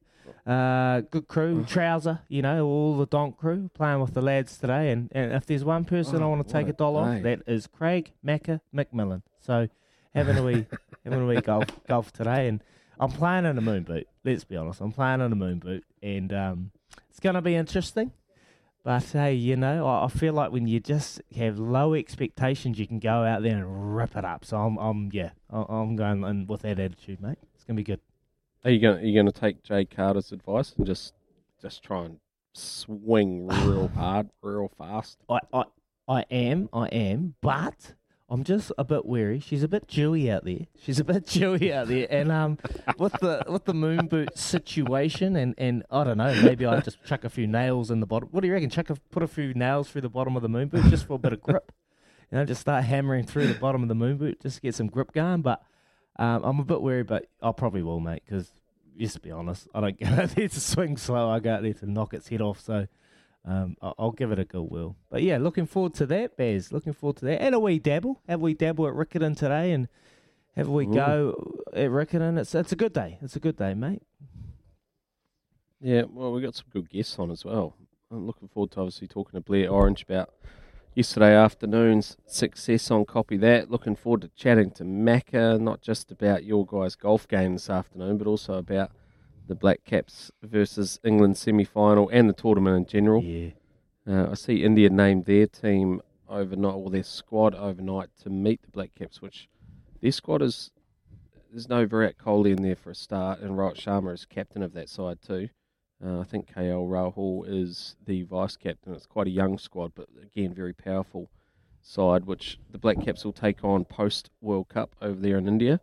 uh, 0.46 1.00
good 1.10 1.26
crew. 1.26 1.64
Trouser, 1.64 2.20
you 2.28 2.42
know, 2.42 2.64
all 2.66 2.96
the 2.96 3.06
donk 3.06 3.36
crew 3.36 3.70
playing 3.74 4.00
with 4.00 4.14
the 4.14 4.22
lads 4.22 4.56
today. 4.56 4.90
And, 4.90 5.08
and 5.12 5.32
if 5.32 5.46
there's 5.46 5.64
one 5.64 5.84
person 5.84 6.22
I 6.22 6.26
Oh, 6.26 6.30
want 6.30 6.46
to 6.46 6.52
take 6.52 6.68
a 6.68 6.72
dollar 6.72 7.02
off, 7.02 7.22
that 7.22 7.42
is 7.46 7.66
Craig 7.66 8.12
Macca 8.24 8.60
McMillan. 8.74 9.22
So 9.40 9.68
having 10.14 10.36
a 10.38 10.42
wee 10.44 10.66
having 11.04 11.22
a 11.22 11.26
wee 11.26 11.40
golf 11.40 11.66
golf 11.88 12.12
today, 12.12 12.46
and 12.46 12.62
I'm 13.00 13.10
playing 13.10 13.46
in 13.46 13.58
a 13.58 13.62
moon 13.62 13.82
boot. 13.82 14.06
Let's 14.24 14.44
be 14.44 14.56
honest, 14.56 14.80
I'm 14.80 14.92
playing 14.92 15.20
in 15.20 15.32
a 15.32 15.36
moon 15.36 15.58
boot, 15.58 15.84
and 16.02 16.32
um, 16.32 16.70
it's 17.08 17.20
going 17.20 17.34
to 17.34 17.42
be 17.42 17.54
interesting. 17.54 18.12
But 18.82 19.04
hey, 19.04 19.34
you 19.34 19.56
know, 19.56 19.86
I, 19.86 20.06
I 20.06 20.08
feel 20.08 20.32
like 20.32 20.52
when 20.52 20.66
you 20.66 20.80
just 20.80 21.20
have 21.36 21.58
low 21.58 21.94
expectations, 21.94 22.78
you 22.78 22.86
can 22.86 22.98
go 22.98 23.24
out 23.24 23.42
there 23.42 23.58
and 23.58 23.96
rip 23.96 24.16
it 24.16 24.24
up. 24.24 24.44
So 24.44 24.56
I'm, 24.56 24.78
I'm 24.78 25.10
yeah, 25.12 25.30
I'm 25.50 25.96
going 25.96 26.24
in 26.24 26.46
with 26.46 26.62
that 26.62 26.78
attitude, 26.78 27.20
mate. 27.20 27.38
It's 27.54 27.64
gonna 27.64 27.76
be 27.76 27.82
good. 27.82 28.00
Are 28.64 28.70
you 28.70 28.78
going? 28.78 28.98
Are 28.98 29.06
you 29.06 29.14
going 29.14 29.32
to 29.32 29.38
take 29.38 29.62
Jay 29.62 29.86
Carter's 29.86 30.32
advice 30.32 30.74
and 30.76 30.86
just 30.86 31.14
just 31.62 31.82
try 31.82 32.04
and 32.04 32.18
swing 32.52 33.46
real 33.46 33.88
hard, 33.94 34.28
real 34.42 34.70
fast? 34.76 35.18
I, 35.30 35.38
I, 35.52 35.64
I 36.06 36.24
am, 36.30 36.68
I 36.72 36.86
am, 36.88 37.34
but 37.40 37.94
I'm 38.32 38.44
just 38.44 38.70
a 38.78 38.84
bit 38.84 39.06
wary. 39.06 39.40
She's 39.40 39.64
a 39.64 39.68
bit 39.68 39.88
dewy 39.88 40.30
out 40.30 40.44
there. 40.44 40.66
She's 40.80 41.00
a 41.00 41.04
bit 41.04 41.26
dewy 41.32 41.72
out 41.72 41.88
there, 41.88 42.06
and 42.08 42.30
um, 42.30 42.58
with 42.96 43.12
the 43.14 43.44
with 43.48 43.64
the 43.64 43.74
moon 43.74 44.06
boot 44.06 44.38
situation, 44.38 45.34
and, 45.34 45.52
and 45.58 45.82
I 45.90 46.04
don't 46.04 46.18
know, 46.18 46.32
maybe 46.42 46.64
I 46.64 46.78
just 46.80 47.02
chuck 47.04 47.24
a 47.24 47.28
few 47.28 47.48
nails 47.48 47.90
in 47.90 47.98
the 47.98 48.06
bottom. 48.06 48.28
What 48.30 48.42
do 48.42 48.46
you 48.46 48.54
reckon? 48.54 48.70
Chuck 48.70 48.88
a 48.88 48.94
put 48.94 49.24
a 49.24 49.28
few 49.28 49.52
nails 49.54 49.90
through 49.90 50.02
the 50.02 50.08
bottom 50.08 50.36
of 50.36 50.42
the 50.42 50.48
moon 50.48 50.68
boot 50.68 50.84
just 50.84 51.06
for 51.06 51.14
a 51.14 51.18
bit 51.18 51.32
of 51.32 51.42
grip. 51.42 51.72
You 52.30 52.38
know, 52.38 52.44
just 52.44 52.60
start 52.60 52.84
hammering 52.84 53.26
through 53.26 53.48
the 53.48 53.58
bottom 53.58 53.82
of 53.82 53.88
the 53.88 53.96
moon 53.96 54.16
boot 54.16 54.40
just 54.40 54.56
to 54.56 54.62
get 54.62 54.76
some 54.76 54.86
grip 54.86 55.12
going. 55.12 55.42
But 55.42 55.60
um, 56.14 56.44
I'm 56.44 56.60
a 56.60 56.64
bit 56.64 56.80
wary, 56.80 57.02
but 57.02 57.26
I 57.42 57.50
probably 57.50 57.82
will, 57.82 57.98
mate. 57.98 58.22
Because 58.24 58.52
just 58.96 59.14
to 59.14 59.20
be 59.20 59.32
honest, 59.32 59.66
I 59.74 59.80
don't 59.80 59.98
go 60.00 60.06
out 60.06 60.30
there 60.36 60.48
to 60.48 60.60
swing 60.60 60.96
slow. 60.96 61.28
I 61.28 61.40
go 61.40 61.54
out 61.54 61.62
there 61.62 61.74
to 61.74 61.90
knock 61.90 62.14
its 62.14 62.28
head 62.28 62.40
off. 62.40 62.60
So. 62.60 62.86
Um, 63.44 63.76
I'll 63.80 64.12
give 64.12 64.32
it 64.32 64.38
a 64.38 64.44
good 64.44 64.70
will. 64.70 64.96
But 65.10 65.22
yeah, 65.22 65.38
looking 65.38 65.66
forward 65.66 65.94
to 65.94 66.06
that, 66.06 66.36
Baz. 66.36 66.72
Looking 66.72 66.92
forward 66.92 67.16
to 67.18 67.24
that. 67.26 67.42
And 67.42 67.54
a 67.54 67.58
wee 67.58 67.78
dabble. 67.78 68.20
Have 68.28 68.40
a 68.40 68.42
wee 68.42 68.54
dabble 68.54 68.86
at 68.86 68.94
Riccarton 68.94 69.36
today 69.36 69.72
and 69.72 69.88
have 70.56 70.68
we 70.68 70.86
Ooh. 70.86 70.92
go 70.92 71.62
at 71.72 71.88
Riccarton. 71.88 72.38
It's, 72.38 72.54
it's 72.54 72.72
a 72.72 72.76
good 72.76 72.92
day. 72.92 73.18
It's 73.22 73.36
a 73.36 73.40
good 73.40 73.56
day, 73.56 73.74
mate. 73.74 74.02
Yeah, 75.80 76.02
well, 76.10 76.32
we 76.32 76.42
got 76.42 76.54
some 76.54 76.66
good 76.70 76.90
guests 76.90 77.18
on 77.18 77.30
as 77.30 77.44
well. 77.44 77.74
I'm 78.10 78.26
looking 78.26 78.48
forward 78.48 78.72
to 78.72 78.80
obviously 78.80 79.08
talking 79.08 79.38
to 79.38 79.44
Blair 79.44 79.70
Orange 79.70 80.02
about 80.02 80.34
yesterday 80.94 81.34
afternoon's 81.34 82.18
success 82.26 82.90
on 82.90 83.06
Copy 83.06 83.38
That. 83.38 83.70
Looking 83.70 83.96
forward 83.96 84.22
to 84.22 84.28
chatting 84.36 84.72
to 84.72 84.84
Macca, 84.84 85.58
not 85.58 85.80
just 85.80 86.10
about 86.10 86.44
your 86.44 86.66
guys' 86.66 86.96
golf 86.96 87.26
game 87.26 87.54
this 87.54 87.70
afternoon, 87.70 88.18
but 88.18 88.26
also 88.26 88.54
about 88.54 88.90
the 89.50 89.56
Black 89.56 89.84
Caps 89.84 90.30
versus 90.44 91.00
England 91.02 91.36
semi 91.36 91.64
final 91.64 92.08
and 92.10 92.28
the 92.28 92.32
tournament 92.32 92.76
in 92.76 92.86
general. 92.86 93.20
Yeah. 93.20 93.50
Uh, 94.08 94.30
I 94.30 94.34
see 94.34 94.62
India 94.62 94.88
named 94.88 95.24
their 95.24 95.48
team 95.48 96.00
overnight, 96.28 96.74
or 96.74 96.88
their 96.88 97.02
squad 97.02 97.56
overnight 97.56 98.10
to 98.22 98.30
meet 98.30 98.62
the 98.62 98.70
Black 98.70 98.94
Caps, 98.94 99.20
which 99.20 99.48
their 100.00 100.12
squad 100.12 100.40
is. 100.40 100.70
There's 101.50 101.68
no 101.68 101.84
Virat 101.84 102.16
Kohli 102.16 102.52
in 102.56 102.62
there 102.62 102.76
for 102.76 102.90
a 102.90 102.94
start, 102.94 103.40
and 103.40 103.56
Rohit 103.56 103.74
Sharma 103.74 104.14
is 104.14 104.24
captain 104.24 104.62
of 104.62 104.72
that 104.74 104.88
side 104.88 105.18
too. 105.20 105.48
Uh, 106.02 106.20
I 106.20 106.24
think 106.24 106.54
KL 106.54 106.88
Rahul 106.88 107.44
is 107.44 107.96
the 108.06 108.22
vice 108.22 108.56
captain. 108.56 108.94
It's 108.94 109.04
quite 109.04 109.26
a 109.26 109.30
young 109.30 109.58
squad, 109.58 109.92
but 109.96 110.06
again, 110.22 110.54
very 110.54 110.72
powerful 110.72 111.28
side, 111.82 112.24
which 112.24 112.60
the 112.70 112.78
Black 112.78 113.02
Caps 113.02 113.24
will 113.24 113.32
take 113.32 113.64
on 113.64 113.84
post 113.84 114.30
World 114.40 114.68
Cup 114.68 114.94
over 115.02 115.20
there 115.20 115.38
in 115.38 115.48
India. 115.48 115.80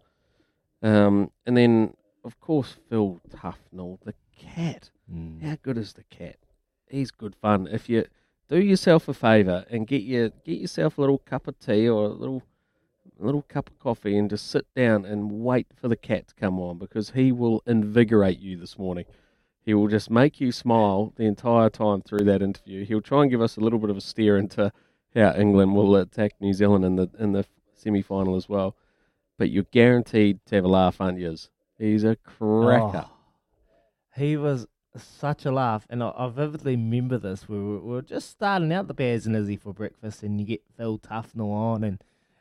Um, 0.82 1.32
and 1.46 1.58
then, 1.58 1.96
of 2.28 2.40
course, 2.40 2.76
Phil 2.90 3.20
Tufnell, 3.30 4.00
the 4.04 4.14
cat. 4.38 4.92
Mm. 5.12 5.42
How 5.42 5.58
good 5.64 5.78
is 5.78 5.94
the 5.94 6.04
cat? 6.04 6.36
He's 6.90 7.10
good 7.10 7.36
fun. 7.36 7.68
If 7.72 7.90
you 7.90 8.06
do 8.50 8.60
yourself 8.60 9.08
a 9.08 9.14
favour 9.14 9.66
and 9.70 9.88
get 9.88 10.04
your 10.04 10.30
get 10.46 10.60
yourself 10.60 10.98
a 10.98 11.02
little 11.02 11.18
cup 11.18 11.48
of 11.48 11.58
tea 11.60 11.88
or 11.88 12.06
a 12.06 12.10
little 12.10 12.44
a 13.20 13.26
little 13.26 13.42
cup 13.44 13.70
of 13.70 13.80
coffee 13.80 14.18
and 14.18 14.30
just 14.30 14.52
sit 14.52 14.66
down 14.76 15.06
and 15.06 15.32
wait 15.32 15.68
for 15.76 15.88
the 15.88 15.96
cat 15.96 16.28
to 16.28 16.36
come 16.36 16.60
on 16.60 16.78
because 16.78 17.12
he 17.12 17.32
will 17.32 17.64
invigorate 17.66 18.40
you 18.40 18.58
this 18.58 18.78
morning. 18.78 19.06
He 19.66 19.74
will 19.74 19.88
just 19.88 20.10
make 20.10 20.40
you 20.40 20.52
smile 20.52 21.14
the 21.16 21.26
entire 21.26 21.70
time 21.70 22.02
through 22.02 22.26
that 22.26 22.42
interview. 22.42 22.86
He'll 22.86 23.02
try 23.02 23.24
and 23.24 23.32
give 23.32 23.42
us 23.42 23.58
a 23.58 23.62
little 23.62 23.80
bit 23.80 23.90
of 23.90 23.98
a 23.98 24.02
steer 24.02 24.38
into 24.38 24.72
how 25.16 25.34
England 25.34 25.76
will 25.76 25.96
attack 25.96 26.34
New 26.40 26.54
Zealand 26.54 26.86
in 26.86 26.96
the 26.96 27.10
in 27.20 27.32
the 27.32 27.46
semi 27.74 28.02
final 28.02 28.36
as 28.36 28.48
well. 28.48 28.76
But 29.38 29.50
you're 29.50 29.64
guaranteed 29.64 30.40
to 30.48 30.56
have 30.56 30.66
a 30.66 30.70
laugh, 30.70 31.00
aren't 31.00 31.20
you? 31.20 31.36
He's 31.78 32.04
a 32.04 32.16
cracker. 32.16 33.06
Oh, 33.08 33.12
he 34.16 34.36
was 34.36 34.68
such 34.96 35.46
a 35.46 35.52
laugh, 35.52 35.86
and 35.90 36.04
I, 36.04 36.12
I 36.16 36.28
vividly 36.30 36.76
remember 36.76 37.18
this. 37.18 37.48
We 37.48 37.58
were, 37.58 37.80
we 37.80 37.92
were 37.92 38.02
just 38.02 38.32
starting 38.32 38.72
out 38.74 38.88
the 38.88 38.94
Baz 38.94 39.28
and 39.28 39.36
Izzy 39.36 39.58
for 39.58 39.74
breakfast, 39.74 40.24
and 40.24 40.40
you 40.40 40.46
get 40.46 40.64
Phil 40.76 40.98
Tufnell 40.98 41.52
on, 41.52 41.84
and 41.84 42.00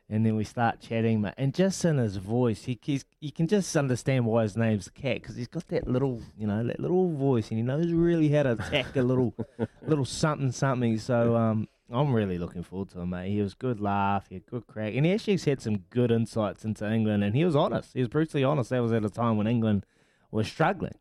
and 0.09 0.25
then 0.25 0.37
we 0.37 0.45
start 0.45 0.81
chatting, 0.81 1.21
mate. 1.21 1.35
And 1.37 1.53
just 1.53 1.85
in 1.85 1.99
his 1.99 2.17
voice, 2.17 2.65
he 2.65 2.79
he's, 2.81 3.05
you 3.21 3.33
can 3.33 3.49
just 3.49 3.75
understand 3.77 4.25
why 4.25 4.45
his 4.45 4.57
name's 4.57 4.89
Cat 4.89 5.21
because 5.21 5.37
he's 5.37 5.49
got 5.49 5.67
that 5.69 5.89
little, 5.89 6.23
you 6.39 6.47
know, 6.47 6.65
that 6.65 6.81
little 6.81 7.13
voice, 7.13 7.51
and 7.51 7.59
he 7.59 7.63
knows 7.63 7.91
really 7.91 8.29
how 8.29 8.45
to 8.45 8.53
attack 8.53 8.97
a 8.97 9.03
little, 9.03 9.35
little 9.83 10.05
something 10.05 10.53
something. 10.53 10.99
So 10.99 11.35
um, 11.37 11.69
I'm 11.91 12.13
really 12.13 12.39
looking 12.39 12.65
forward 12.65 12.89
to 12.91 13.01
him, 13.01 13.11
mate. 13.11 13.31
He 13.31 13.41
was 13.41 13.55
good 13.55 13.81
laugh, 13.81 14.27
he 14.29 14.35
had 14.35 14.47
good 14.47 14.67
crack, 14.67 14.95
and 14.95 15.07
he 15.07 15.13
actually 15.13 15.37
had 15.37 15.61
some 15.61 15.79
good 15.91 16.11
insights 16.11 16.65
into 16.65 16.91
England, 16.91 17.23
and 17.23 17.35
he 17.35 17.45
was 17.45 17.55
honest. 17.55 17.93
He 17.95 18.01
was 18.01 18.09
brutally 18.09 18.43
honest. 18.43 18.71
That 18.71 18.83
was 18.83 18.93
at 18.93 19.05
a 19.05 19.11
time 19.11 19.37
when 19.37 19.47
England 19.47 19.87
was 20.31 20.49
struggling. 20.49 20.95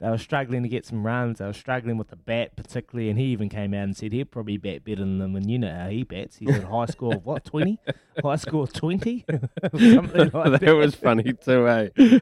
They 0.00 0.10
were 0.10 0.18
struggling 0.18 0.64
to 0.64 0.68
get 0.68 0.84
some 0.84 1.06
runs. 1.06 1.38
They 1.38 1.46
were 1.46 1.52
struggling 1.52 1.96
with 1.96 2.08
the 2.08 2.16
bat, 2.16 2.56
particularly, 2.56 3.10
and 3.10 3.18
he 3.18 3.26
even 3.26 3.48
came 3.48 3.72
out 3.72 3.84
and 3.84 3.96
said 3.96 4.12
he'd 4.12 4.32
probably 4.32 4.56
bat 4.56 4.84
better 4.84 5.00
than 5.00 5.18
them. 5.18 5.36
And 5.36 5.48
you 5.48 5.56
know 5.56 5.72
how 5.72 5.88
he 5.88 6.02
bats. 6.02 6.36
He 6.36 6.50
had 6.50 6.64
high 6.64 6.86
score 6.86 7.14
of 7.14 7.24
what, 7.24 7.44
20? 7.46 7.78
high 8.20 8.36
score 8.36 8.64
of 8.64 8.72
20? 8.72 9.24
Something 9.72 10.30
like 10.34 10.60
that 10.60 10.76
was 10.76 10.96
funny 10.96 11.32
too, 11.32 11.68
eh? 11.68 11.88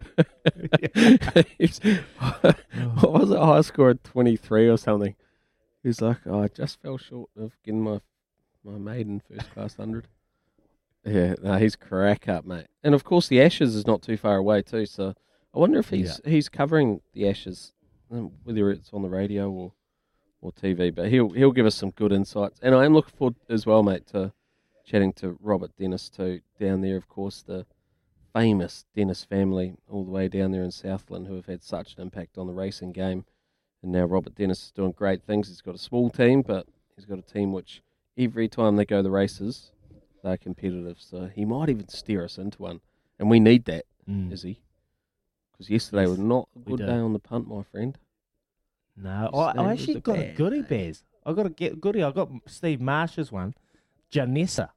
what 3.01 3.13
was 3.13 3.31
it? 3.31 3.39
High 3.39 3.61
score 3.63 3.91
of 3.91 4.03
23 4.03 4.69
or 4.69 4.77
something. 4.77 5.15
He's 5.83 6.01
like, 6.01 6.19
oh, 6.27 6.43
I 6.43 6.49
just 6.49 6.81
fell 6.81 6.99
short 6.99 7.31
of 7.37 7.53
getting 7.65 7.83
my 7.83 8.01
my 8.65 8.79
maiden 8.79 9.21
first 9.29 9.51
class 9.53 9.77
100. 9.77 10.07
Yeah, 11.05 11.35
no, 11.43 11.59
he's 11.59 11.75
crack 11.75 12.29
up, 12.29 12.45
mate. 12.45 12.69
And 12.85 12.95
of 12.95 13.03
course, 13.03 13.27
the 13.27 13.41
Ashes 13.43 13.75
is 13.75 13.87
not 13.87 14.03
too 14.03 14.17
far 14.17 14.37
away, 14.37 14.63
too. 14.63 14.87
So 14.87 15.15
I 15.55 15.59
wonder 15.59 15.79
if 15.79 15.91
he's 15.91 16.21
he's 16.25 16.49
covering 16.49 17.01
the 17.13 17.29
Ashes, 17.29 17.73
um, 18.11 18.31
whether 18.45 18.71
it's 18.71 18.93
on 18.93 19.03
the 19.03 19.09
radio 19.09 19.51
or 19.51 19.73
or 20.41 20.53
TV. 20.53 20.95
But 20.95 21.09
he'll 21.09 21.31
he'll 21.31 21.53
give 21.53 21.67
us 21.67 21.75
some 21.75 21.91
good 21.91 22.13
insights. 22.13 22.61
And 22.63 22.75
I 22.75 22.85
am 22.85 22.95
looking 22.95 23.17
forward 23.17 23.37
as 23.49 23.67
well, 23.67 23.83
mate, 23.83 24.07
to 24.09 24.33
chatting 24.85 25.13
to 25.15 25.37
Robert 25.41 25.73
Dennis 25.77 26.09
too 26.09 26.41
down 26.61 26.81
there. 26.83 26.97
Of 26.97 27.09
course, 27.09 27.43
the 27.43 27.67
famous 28.33 28.85
Dennis 28.95 29.25
family 29.25 29.75
all 29.89 30.05
the 30.05 30.11
way 30.11 30.29
down 30.29 30.53
there 30.53 30.63
in 30.63 30.71
Southland, 30.71 31.27
who 31.27 31.35
have 31.35 31.47
had 31.47 31.63
such 31.63 31.97
an 31.97 32.03
impact 32.03 32.39
on 32.39 32.47
the 32.47 32.55
racing 32.55 32.93
game. 32.93 33.25
And 33.83 33.93
now 33.93 34.05
Robert 34.05 34.35
Dennis 34.35 34.65
is 34.65 34.71
doing 34.71 34.93
great 34.93 35.23
things. 35.25 35.49
He's 35.49 35.61
got 35.61 35.75
a 35.75 35.79
small 35.79 36.09
team, 36.11 36.43
but 36.43 36.67
he's 36.97 37.05
got 37.05 37.19
a 37.19 37.23
team 37.23 37.53
which 37.53 37.83
every 38.17 38.49
time 38.49 38.77
they 38.77 38.85
go 38.85 39.03
the 39.03 39.11
races, 39.11 39.73
they're 40.23 40.37
competitive. 40.37 40.99
So 41.01 41.29
he 41.35 41.45
might 41.45 41.69
even 41.69 41.89
steer 41.89 42.25
us 42.25 42.39
into 42.39 42.63
one, 42.63 42.81
and 43.19 43.29
we 43.31 43.41
need 43.41 43.65
that, 43.67 43.85
Mm. 44.09 44.33
is 44.33 44.43
he? 44.43 44.61
Because 45.53 45.71
yesterday 45.71 46.03
Yes, 46.03 46.11
was 46.11 46.19
not 46.19 46.49
a 46.57 46.59
good 46.59 46.79
day 46.79 46.97
on 46.99 47.13
the 47.13 47.19
punt, 47.19 47.47
my 47.49 47.63
friend. 47.63 47.97
No, 48.97 49.31
I, 49.33 49.53
I 49.53 49.73
actually 49.73 50.01
got 50.01 50.19
a 50.19 50.33
goodie. 50.35 50.63
Baz. 50.63 51.05
I 51.25 51.33
got 51.33 51.47
a 51.47 51.51
get 51.51 51.81
goodie. 51.81 52.03
I 52.03 52.11
got 52.11 52.29
Steve 52.47 52.81
Marsh's 52.81 53.31
one, 53.33 53.55
Janessa. 54.13 54.71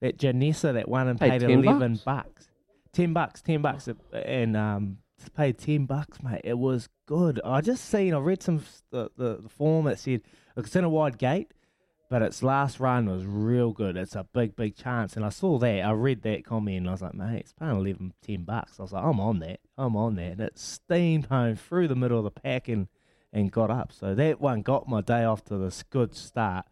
That 0.00 0.16
Janessa 0.18 0.72
that 0.74 0.88
one 0.88 1.08
and 1.08 1.18
Paid 1.20 1.40
paid 1.40 1.50
eleven 1.50 1.94
bucks? 1.94 2.04
bucks. 2.04 2.48
Ten 2.92 3.12
bucks, 3.12 3.42
ten 3.42 3.62
bucks, 3.62 3.88
and 4.12 4.56
um, 4.56 4.98
paid 5.28 5.58
ten 5.58 5.86
bucks, 5.86 6.22
mate. 6.22 6.42
It 6.44 6.58
was 6.58 6.88
good. 7.06 7.40
I 7.44 7.60
just 7.60 7.84
seen. 7.84 8.14
I 8.14 8.18
read 8.18 8.42
some 8.42 8.62
the 8.90 9.10
the, 9.16 9.38
the 9.42 9.48
form 9.48 9.86
that 9.86 9.98
said 9.98 10.22
it's 10.56 10.76
in 10.76 10.84
a 10.84 10.88
wide 10.88 11.18
gate, 11.18 11.52
but 12.08 12.22
its 12.22 12.42
last 12.42 12.80
run 12.80 13.06
was 13.08 13.26
real 13.26 13.72
good. 13.72 13.96
It's 13.96 14.14
a 14.14 14.26
big, 14.32 14.56
big 14.56 14.76
chance. 14.76 15.16
And 15.16 15.24
I 15.24 15.28
saw 15.28 15.58
that. 15.58 15.80
I 15.84 15.90
read 15.90 16.22
that 16.22 16.44
comment, 16.44 16.78
and 16.78 16.88
I 16.88 16.92
was 16.92 17.02
like, 17.02 17.14
mate, 17.14 17.40
it's 17.40 17.52
paying 17.52 17.76
11, 17.76 18.12
10 18.22 18.44
bucks. 18.44 18.78
I 18.78 18.82
was 18.82 18.92
like, 18.92 19.04
I'm 19.04 19.20
on 19.20 19.40
that. 19.40 19.60
I'm 19.76 19.96
on 19.96 20.14
that. 20.16 20.32
And 20.32 20.40
it 20.40 20.58
steamed 20.58 21.26
home 21.26 21.56
through 21.56 21.88
the 21.88 21.96
middle 21.96 22.18
of 22.18 22.24
the 22.24 22.30
pack 22.30 22.68
and 22.68 22.88
and 23.32 23.52
got 23.52 23.70
up. 23.70 23.92
So 23.92 24.14
that 24.14 24.40
one 24.40 24.62
got 24.62 24.88
my 24.88 25.02
day 25.02 25.24
off 25.24 25.44
to 25.44 25.58
this 25.58 25.82
good 25.82 26.14
start. 26.14 26.64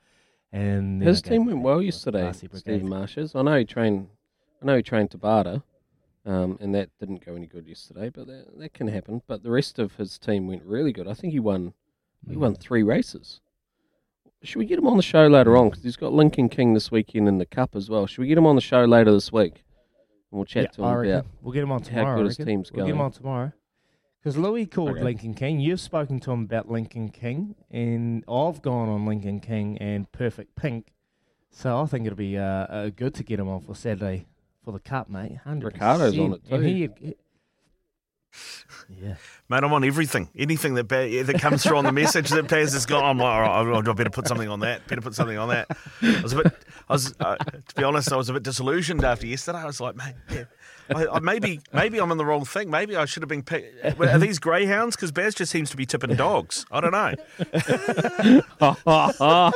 And 0.52 1.02
His 1.02 1.20
team 1.20 1.46
went 1.46 1.60
well 1.60 1.80
to 1.80 1.84
yesterday. 1.84 2.32
Stephen 2.32 2.88
Marshes. 2.88 3.34
I 3.34 3.42
know 3.42 3.58
he 3.58 3.64
trained. 3.64 4.08
I 4.62 4.66
know 4.66 4.76
he 4.76 4.82
trained 4.82 5.10
Tabata, 5.10 5.62
um, 6.26 6.58
and 6.60 6.74
that 6.74 6.90
didn't 6.98 7.24
go 7.24 7.34
any 7.34 7.46
good 7.46 7.66
yesterday. 7.66 8.08
But 8.10 8.26
that, 8.26 8.58
that 8.58 8.72
can 8.74 8.88
happen. 8.88 9.22
But 9.26 9.42
the 9.42 9.50
rest 9.50 9.78
of 9.78 9.94
his 9.96 10.18
team 10.18 10.46
went 10.46 10.62
really 10.64 10.92
good. 10.92 11.06
I 11.08 11.14
think 11.14 11.32
he 11.32 11.40
won. 11.40 11.74
He 12.28 12.34
Mm. 12.34 12.40
won 12.40 12.54
three 12.54 12.82
races. 12.82 13.40
Should 14.42 14.58
we 14.58 14.66
get 14.66 14.78
him 14.78 14.86
on 14.86 14.96
the 14.96 15.02
show 15.02 15.26
later 15.26 15.56
on? 15.56 15.70
Because 15.70 15.82
he's 15.84 15.96
got 15.96 16.12
Lincoln 16.12 16.48
King 16.48 16.74
this 16.74 16.90
weekend 16.90 17.28
in 17.28 17.38
the 17.38 17.46
Cup 17.46 17.74
as 17.76 17.88
well. 17.88 18.06
Should 18.06 18.20
we 18.22 18.28
get 18.28 18.36
him 18.38 18.46
on 18.46 18.54
the 18.56 18.60
show 18.60 18.84
later 18.84 19.10
this 19.12 19.32
week? 19.32 19.64
And 20.30 20.38
we'll 20.38 20.44
chat 20.44 20.64
Yeah, 20.64 20.68
to 20.70 20.82
him 20.82 20.84
I 20.88 20.94
reckon. 20.94 21.12
about 21.14 21.26
We'll 21.42 21.52
get 21.52 21.62
him 21.62 21.72
on 21.72 21.82
how 21.82 21.88
tomorrow. 21.88 22.16
good 22.22 22.26
his 22.26 22.36
team's 22.36 22.72
We'll 22.72 22.86
get 22.86 22.94
him 22.94 23.00
on 23.00 23.10
tomorrow. 23.12 23.52
Because 24.20 24.36
Louis 24.38 24.64
called 24.66 24.90
Okay. 24.92 25.02
Lincoln 25.02 25.34
King. 25.34 25.60
You've 25.60 25.80
spoken 25.80 26.18
to 26.20 26.30
him 26.32 26.42
about 26.44 26.70
Lincoln 26.70 27.10
King, 27.10 27.54
and 27.70 28.24
I've 28.26 28.62
gone 28.62 28.88
on 28.88 29.04
Lincoln 29.06 29.40
King 29.40 29.76
and 29.78 30.10
Perfect 30.12 30.56
Pink. 30.56 30.92
So 31.50 31.78
I 31.80 31.86
think 31.86 32.06
it'll 32.06 32.16
be 32.16 32.36
uh, 32.38 32.42
uh, 32.42 32.88
good 32.90 33.14
to 33.14 33.22
get 33.22 33.38
him 33.38 33.48
on 33.48 33.60
for 33.60 33.74
Saturday 33.74 34.26
for 34.64 34.72
the 34.72 34.80
Cup, 34.80 35.08
mate. 35.08 35.38
100%. 35.46 35.64
Ricardo's 35.64 36.18
on 36.18 36.32
it 36.34 36.40
And 36.50 36.62
too. 36.62 36.68
he, 36.68 36.88
he- 37.00 37.14
yeah. 39.00 39.14
Mate, 39.48 39.62
I'm 39.62 39.72
on 39.72 39.84
everything. 39.84 40.28
Anything 40.36 40.74
that 40.74 40.88
ba- 40.88 41.22
that 41.22 41.40
comes 41.40 41.62
through 41.62 41.76
on 41.76 41.84
the 41.84 41.92
message 41.92 42.30
that 42.30 42.48
Paz 42.48 42.72
has 42.72 42.84
got, 42.84 43.04
I'm 43.04 43.16
like, 43.18 43.48
all 43.48 43.64
right, 43.64 43.88
I 43.88 43.92
better 43.92 44.10
put 44.10 44.26
something 44.26 44.48
on 44.48 44.58
that. 44.60 44.84
Better 44.88 45.00
put 45.00 45.14
something 45.14 45.38
on 45.38 45.50
that. 45.50 45.68
I 46.02 46.20
was 46.20 46.32
a 46.32 46.42
bit, 46.42 46.52
I 46.88 46.92
was, 46.92 47.14
uh, 47.20 47.36
to 47.36 47.74
be 47.76 47.84
honest, 47.84 48.12
I 48.12 48.16
was 48.16 48.28
a 48.28 48.32
bit 48.32 48.42
disillusioned 48.42 49.04
after 49.04 49.28
yesterday. 49.28 49.58
I 49.58 49.66
was 49.66 49.80
like, 49.80 49.94
mate, 49.94 50.14
yeah, 50.32 50.44
I, 50.92 51.06
I, 51.06 51.20
maybe, 51.20 51.60
maybe 51.72 52.00
I'm 52.00 52.10
in 52.10 52.18
the 52.18 52.24
wrong 52.26 52.44
thing. 52.44 52.70
Maybe 52.70 52.96
I 52.96 53.04
should 53.04 53.22
have 53.22 53.28
been. 53.28 53.44
Pick- 53.44 53.72
are 54.00 54.18
these 54.18 54.40
greyhounds? 54.40 54.96
Because 54.96 55.12
Baz 55.12 55.36
just 55.36 55.52
seems 55.52 55.70
to 55.70 55.76
be 55.76 55.86
tipping 55.86 56.16
dogs. 56.16 56.66
I 56.72 56.80
don't 56.80 56.90
know. 56.90 57.14
oh, 58.60 59.52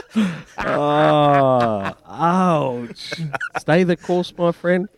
ouch. 2.08 3.12
Stay 3.58 3.82
the 3.82 3.96
course, 3.96 4.32
my 4.38 4.52
friend. 4.52 4.88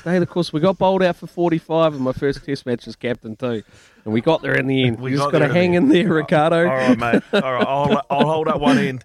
Stay 0.00 0.18
the 0.18 0.26
course. 0.26 0.52
We 0.52 0.60
got 0.60 0.76
bowled 0.78 1.02
out 1.02 1.16
for 1.16 1.26
45 1.26 1.94
in 1.94 2.02
my 2.02 2.12
first 2.12 2.44
test 2.44 2.66
match 2.66 2.86
as 2.88 2.96
captain, 2.96 3.36
too. 3.36 3.62
And 4.04 4.12
we 4.12 4.20
got 4.20 4.42
there 4.42 4.54
in 4.56 4.66
the 4.66 4.84
end. 4.84 4.98
We 4.98 5.10
We 5.12 5.16
just 5.16 5.30
got 5.30 5.38
got 5.38 5.46
to 5.46 5.52
hang 5.54 5.70
the 5.72 5.76
in 5.78 5.88
there, 5.88 6.08
Ricardo. 6.12 6.68
All 6.68 6.74
right, 6.76 6.98
mate. 6.98 7.22
All 7.32 7.40
right, 7.40 7.66
I'll, 7.66 8.02
I'll 8.10 8.26
hold 8.26 8.48
up 8.48 8.60
one 8.60 8.78
end. 8.78 9.04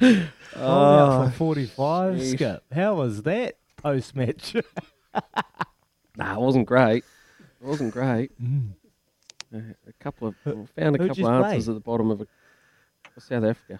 Oh, 0.60 1.28
for 1.30 1.36
45, 1.36 2.14
sheesh. 2.16 2.32
Skip. 2.34 2.64
How 2.72 2.94
was 2.96 3.22
that 3.22 3.56
post 3.76 4.14
match? 4.16 4.54
Nah, 6.16 6.34
it 6.34 6.40
wasn't 6.40 6.66
great. 6.66 7.04
It 7.60 7.64
wasn't 7.64 7.92
great. 7.92 8.32
Uh, 9.54 9.58
a 9.86 9.92
couple 10.00 10.26
of 10.26 10.34
we 10.44 10.66
found 10.76 10.96
a 10.96 10.98
Who'd 10.98 11.10
couple 11.10 11.22
you 11.22 11.28
of 11.28 11.42
play? 11.42 11.50
answers 11.50 11.68
at 11.68 11.74
the 11.76 11.80
bottom 11.80 12.10
of 12.10 12.22
a 12.22 12.26
South 13.20 13.44
Africa. 13.44 13.78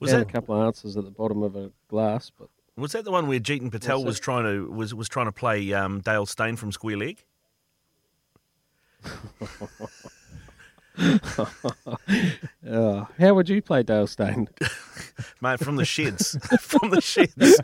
Was 0.00 0.10
found 0.10 0.22
that 0.22 0.28
a 0.30 0.32
couple 0.32 0.54
of 0.58 0.66
answers 0.66 0.96
at 0.96 1.04
the 1.04 1.10
bottom 1.10 1.42
of 1.42 1.54
a 1.54 1.70
glass, 1.88 2.30
but 2.38 2.48
was 2.76 2.92
that 2.92 3.04
the 3.04 3.10
one 3.10 3.26
where 3.26 3.40
Jeetan 3.40 3.70
Patel 3.70 3.98
What's 3.98 4.06
was 4.06 4.20
trying 4.20 4.44
to 4.44 4.70
was 4.70 4.94
was 4.94 5.08
trying 5.08 5.26
to 5.26 5.32
play 5.32 5.72
um, 5.72 6.00
Dale 6.00 6.26
Steyn 6.26 6.56
from 6.56 6.72
Square 6.72 6.98
Leg? 6.98 7.24
uh, 12.68 13.04
how 13.18 13.34
would 13.34 13.48
you 13.48 13.62
play 13.62 13.82
Dale 13.82 14.06
Steyn? 14.06 14.48
Mate, 15.40 15.60
from 15.60 15.76
the 15.76 15.84
sheds. 15.84 16.36
from 16.60 16.90
the 16.90 17.00
sheds. 17.00 17.60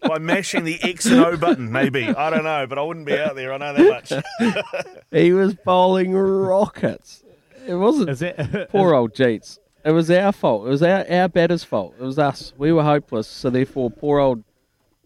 By 0.00 0.18
mashing 0.18 0.64
the 0.64 0.78
X 0.82 1.06
and 1.06 1.20
O 1.20 1.36
button, 1.36 1.70
maybe. 1.70 2.04
I 2.08 2.30
don't 2.30 2.44
know, 2.44 2.66
but 2.66 2.78
I 2.78 2.82
wouldn't 2.82 3.06
be 3.06 3.18
out 3.18 3.36
there. 3.36 3.52
I 3.52 3.58
know 3.58 3.74
that 3.74 4.10
much. 4.10 4.94
he 5.10 5.32
was 5.32 5.54
bowling 5.54 6.14
rockets. 6.14 7.22
It 7.66 7.74
wasn't 7.74 8.10
Is 8.10 8.20
that 8.20 8.68
poor 8.70 8.94
old 8.94 9.14
Jeets. 9.14 9.58
It 9.84 9.90
was 9.90 10.10
our 10.10 10.32
fault. 10.32 10.66
It 10.66 10.70
was 10.70 10.82
our, 10.82 11.04
our 11.10 11.28
batter's 11.28 11.64
fault. 11.64 11.94
It 11.98 12.02
was 12.02 12.18
us. 12.18 12.54
We 12.56 12.72
were 12.72 12.84
hopeless. 12.84 13.28
So 13.28 13.50
therefore, 13.50 13.90
poor 13.90 14.18
old, 14.18 14.44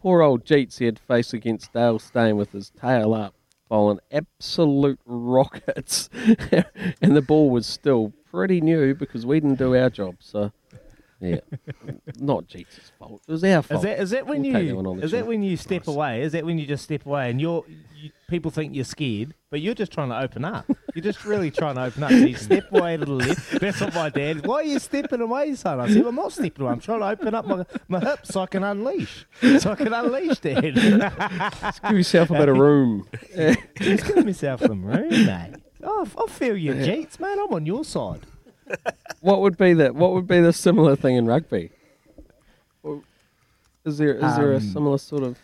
poor 0.01 0.23
old 0.23 0.45
Jeets, 0.45 0.79
he 0.79 0.85
had 0.85 0.97
to 0.97 1.03
face 1.03 1.33
against 1.33 1.73
Dale 1.73 1.99
Steyn 1.99 2.37
with 2.37 2.53
his 2.53 2.71
tail 2.71 3.13
up, 3.13 3.35
bowling 3.69 3.99
absolute 4.13 5.01
rockets, 5.05 6.09
and 7.03 7.17
the 7.17 7.23
ball 7.23 7.51
was 7.51 7.67
still 7.67 8.13
pretty 8.31 8.61
new 8.61 8.95
because 8.95 9.27
we 9.27 9.41
didn't 9.41 9.59
do 9.59 9.75
our 9.75 9.91
job. 9.91 10.17
So. 10.21 10.53
Yeah, 11.21 11.41
not 12.19 12.47
Jeets' 12.47 12.93
fault. 12.99 13.23
It 13.27 13.33
was 13.33 13.43
our 13.43 13.63
fault. 13.63 13.79
Is 13.79 13.83
that 13.85 14.01
is 14.01 14.11
that 14.11 14.27
when 14.27 14.43
We'll 14.43 14.53
take 14.53 14.69
that 14.69 14.77
one 14.77 14.87
on 14.87 14.99
you 14.99 15.03
is 15.03 15.11
that 15.11 15.27
when 15.27 15.43
you 15.43 15.57
step 15.57 15.89
away? 15.89 16.23
Is 16.23 16.33
that 16.33 16.45
when 16.45 16.59
you 16.59 16.67
just 16.67 16.85
step 16.85 17.05
away 17.07 17.31
and 17.31 17.41
you're 17.41 17.65
you, 18.01 18.11
people 18.29 18.53
think 18.53 18.75
you're 18.77 18.85
scared, 18.85 19.35
but 19.51 19.61
you're 19.61 19.75
just 19.75 19.91
trying 19.91 20.11
to 20.11 20.19
open 20.21 20.45
up. 20.45 20.65
You're 20.95 21.03
just 21.03 21.25
really 21.25 21.51
trying 21.51 21.75
to 21.75 21.83
open 21.83 22.05
up. 22.05 22.11
So 22.11 22.17
you 22.19 22.37
step 22.49 22.71
away 22.71 22.97
to 22.97 23.05
the 23.05 23.13
left. 23.13 23.61
That's 23.61 23.81
what 23.81 23.95
my 23.95 24.11
dad. 24.11 24.47
Why 24.47 24.57
are 24.57 24.63
you 24.63 24.79
stepping 24.79 25.21
away, 25.21 25.55
son? 25.57 25.81
I 25.81 25.89
said, 25.89 26.07
I'm 26.07 26.15
not 26.15 26.33
stepping 26.33 26.63
away. 26.63 26.73
I'm 26.73 26.81
trying 26.81 27.01
to 27.01 27.07
open 27.09 27.35
up 27.35 27.47
my, 27.47 27.65
my 27.89 27.99
hips 27.99 28.29
so 28.29 28.43
I 28.43 28.47
can 28.47 28.63
unleash. 28.63 29.27
So 29.59 29.73
I 29.73 29.75
can 29.75 29.93
unleash, 29.93 30.39
Dad. 30.39 30.75
Just 30.75 31.83
give 31.83 31.93
yourself 31.97 32.31
a 32.31 32.35
bit 32.35 32.49
of 32.49 32.57
room. 32.57 33.09
Just 33.81 34.07
give 34.07 34.25
myself 34.25 34.61
some 34.61 34.85
room, 34.85 35.09
mate. 35.11 35.55
Oh, 35.83 36.07
I 36.17 36.31
feel 36.31 36.57
your 36.57 36.75
Jeets, 36.77 37.19
man. 37.19 37.39
I'm 37.41 37.53
on 37.53 37.67
your 37.67 37.85
side. 37.85 38.21
What 39.21 39.41
would 39.41 39.57
be 39.57 39.73
the 39.73 39.93
what 39.93 40.13
would 40.13 40.27
be 40.27 40.41
the 40.41 40.53
similar 40.53 40.97
thing 40.97 41.17
in 41.17 41.27
rugby? 41.27 41.71
Or 42.83 43.03
Is 43.85 43.99
there 43.99 44.15
is 44.15 44.37
there 44.37 44.53
a 44.53 44.57
Um, 44.57 44.61
similar 44.63 44.99
sort 44.99 45.23
of 45.23 45.39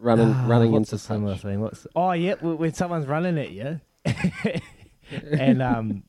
running 0.00 0.32
Ah, 0.32 0.46
running 0.46 0.72
what's 0.72 0.92
into 0.92 1.02
similar 1.02 1.36
thing? 1.36 1.60
What's 1.60 1.86
oh 1.96 2.12
yeah, 2.12 2.34
when 2.40 2.58
when 2.58 2.72
someone's 2.74 3.06
running 3.06 3.38
at 3.38 3.50
you, 3.50 3.80
and 5.32 5.62
um, 5.62 6.02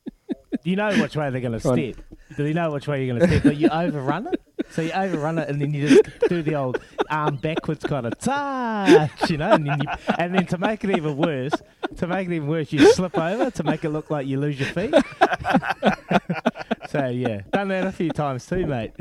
you 0.64 0.76
know 0.76 0.90
which 1.00 1.16
way 1.16 1.30
they're 1.30 1.40
going 1.40 1.58
to 1.58 1.60
step. 1.60 1.96
Do 2.36 2.44
you 2.46 2.54
know 2.54 2.70
which 2.70 2.86
way 2.86 3.04
you're 3.04 3.16
going 3.16 3.28
to 3.28 3.34
step? 3.38 3.42
But 3.42 3.56
you 3.56 3.68
overrun 3.68 4.28
it. 4.28 4.40
So 4.70 4.82
you 4.82 4.92
overrun 4.92 5.38
it, 5.38 5.48
and 5.48 5.60
then 5.60 5.74
you 5.74 5.88
just 5.88 6.02
do 6.28 6.42
the 6.42 6.54
old 6.54 6.80
arm 7.08 7.36
backwards 7.36 7.82
kind 7.84 8.06
of 8.06 8.16
touch, 8.18 9.28
you 9.30 9.36
know, 9.36 9.50
and 9.52 9.66
then 9.66 9.80
you, 9.80 9.88
and 10.16 10.34
then 10.34 10.46
to 10.46 10.58
make 10.58 10.84
it 10.84 10.96
even 10.96 11.16
worse, 11.16 11.52
to 11.96 12.06
make 12.06 12.28
it 12.28 12.34
even 12.34 12.48
worse, 12.48 12.72
you 12.72 12.92
slip 12.92 13.16
over 13.18 13.50
to 13.50 13.62
make 13.62 13.84
it 13.84 13.90
look 13.90 14.10
like 14.10 14.26
you 14.26 14.38
lose 14.38 14.58
your 14.58 14.68
feet. 14.68 14.94
so 16.88 17.06
yeah, 17.06 17.42
done 17.52 17.68
that 17.68 17.86
a 17.86 17.92
few 17.92 18.10
times 18.10 18.46
too, 18.46 18.66
mate. 18.66 18.92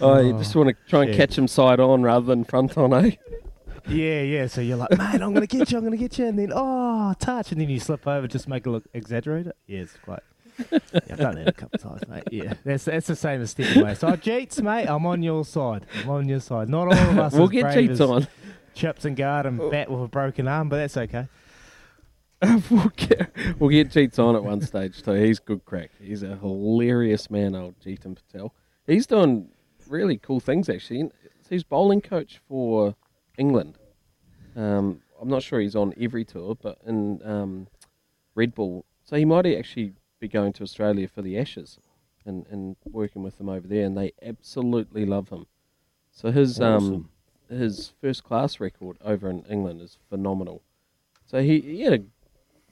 Oh, 0.00 0.20
you 0.20 0.32
just 0.34 0.54
want 0.54 0.68
to 0.68 0.76
try 0.88 1.04
and 1.04 1.14
catch 1.14 1.36
him 1.36 1.48
side 1.48 1.80
on 1.80 2.02
rather 2.02 2.26
than 2.26 2.44
front 2.44 2.76
on, 2.78 2.92
eh? 2.92 3.12
Yeah, 3.88 4.22
yeah. 4.22 4.46
So 4.46 4.60
you're 4.60 4.76
like, 4.76 4.90
mate, 4.90 5.20
I'm 5.20 5.32
gonna 5.32 5.46
get 5.46 5.70
you, 5.70 5.78
I'm 5.78 5.84
gonna 5.84 5.96
get 5.96 6.18
you, 6.18 6.26
and 6.26 6.38
then 6.38 6.52
oh, 6.54 7.14
touch, 7.18 7.52
and 7.52 7.60
then 7.60 7.68
you 7.68 7.80
slip 7.80 8.06
over, 8.06 8.26
just 8.26 8.48
make 8.48 8.66
it 8.66 8.70
look 8.70 8.84
exaggerated. 8.94 9.52
Yeah, 9.66 9.80
it's 9.80 9.96
quite. 10.02 10.20
Yeah, 10.70 10.78
I've 11.10 11.18
done 11.18 11.34
that 11.36 11.48
a 11.48 11.52
couple 11.52 11.76
of 11.76 11.82
times, 11.82 12.08
mate. 12.08 12.24
Yeah, 12.30 12.54
that's 12.64 12.84
that's 12.84 13.06
the 13.06 13.16
same 13.16 13.42
as 13.42 13.50
stepping 13.50 13.82
away. 13.82 13.94
So 13.94 14.08
Jeets, 14.08 14.62
mate, 14.62 14.86
I'm 14.86 15.06
on 15.06 15.22
your 15.22 15.44
side. 15.44 15.86
I'm 16.02 16.10
on 16.10 16.28
your 16.28 16.40
side. 16.40 16.68
Not 16.68 16.88
all 16.88 16.92
of 16.94 17.18
us. 17.18 17.32
We'll 17.34 17.48
get 17.48 17.74
cheats 17.74 18.00
on. 18.00 18.26
Chips 18.76 19.06
and 19.06 19.16
guard 19.16 19.46
and 19.46 19.58
bat 19.70 19.90
with 19.90 20.02
a 20.02 20.08
broken 20.08 20.46
arm, 20.46 20.68
but 20.68 20.76
that's 20.76 20.96
okay. 20.96 21.28
we'll 22.70 22.92
get 22.94 23.30
we'll 23.58 23.70
get 23.70 23.88
Jeets 23.88 24.18
on 24.18 24.36
at 24.36 24.44
one 24.44 24.60
stage 24.60 25.02
too. 25.02 25.12
He's 25.12 25.38
good 25.38 25.64
crack. 25.64 25.90
He's 25.98 26.22
a 26.22 26.36
hilarious 26.36 27.30
man, 27.30 27.56
old 27.56 27.80
Jeetan 27.80 28.16
Patel. 28.16 28.52
He's 28.86 29.06
doing 29.06 29.48
really 29.88 30.18
cool 30.18 30.40
things 30.40 30.68
actually. 30.68 31.10
He's 31.48 31.64
bowling 31.64 32.02
coach 32.02 32.40
for 32.46 32.94
England. 33.38 33.78
Um, 34.54 35.00
I'm 35.20 35.28
not 35.28 35.42
sure 35.42 35.60
he's 35.60 35.76
on 35.76 35.94
every 35.98 36.24
tour, 36.24 36.54
but 36.60 36.78
in 36.86 37.20
um, 37.24 37.68
Red 38.34 38.54
Bull, 38.54 38.84
so 39.02 39.16
he 39.16 39.24
might 39.24 39.46
actually 39.46 39.94
be 40.20 40.28
going 40.28 40.52
to 40.54 40.62
Australia 40.62 41.08
for 41.08 41.22
the 41.22 41.38
Ashes 41.38 41.78
and, 42.26 42.46
and 42.50 42.76
working 42.84 43.22
with 43.22 43.38
them 43.38 43.48
over 43.48 43.66
there, 43.66 43.84
and 43.84 43.96
they 43.96 44.12
absolutely 44.22 45.06
love 45.06 45.30
him. 45.30 45.46
So 46.10 46.30
his 46.30 46.60
um 46.60 47.08
his 47.48 47.92
first 48.00 48.24
class 48.24 48.60
record 48.60 48.96
over 49.04 49.30
in 49.30 49.42
England 49.50 49.80
is 49.80 49.98
phenomenal. 50.08 50.62
So 51.26 51.42
he, 51.42 51.60
he 51.60 51.82
had 51.82 51.92
a 51.92 52.04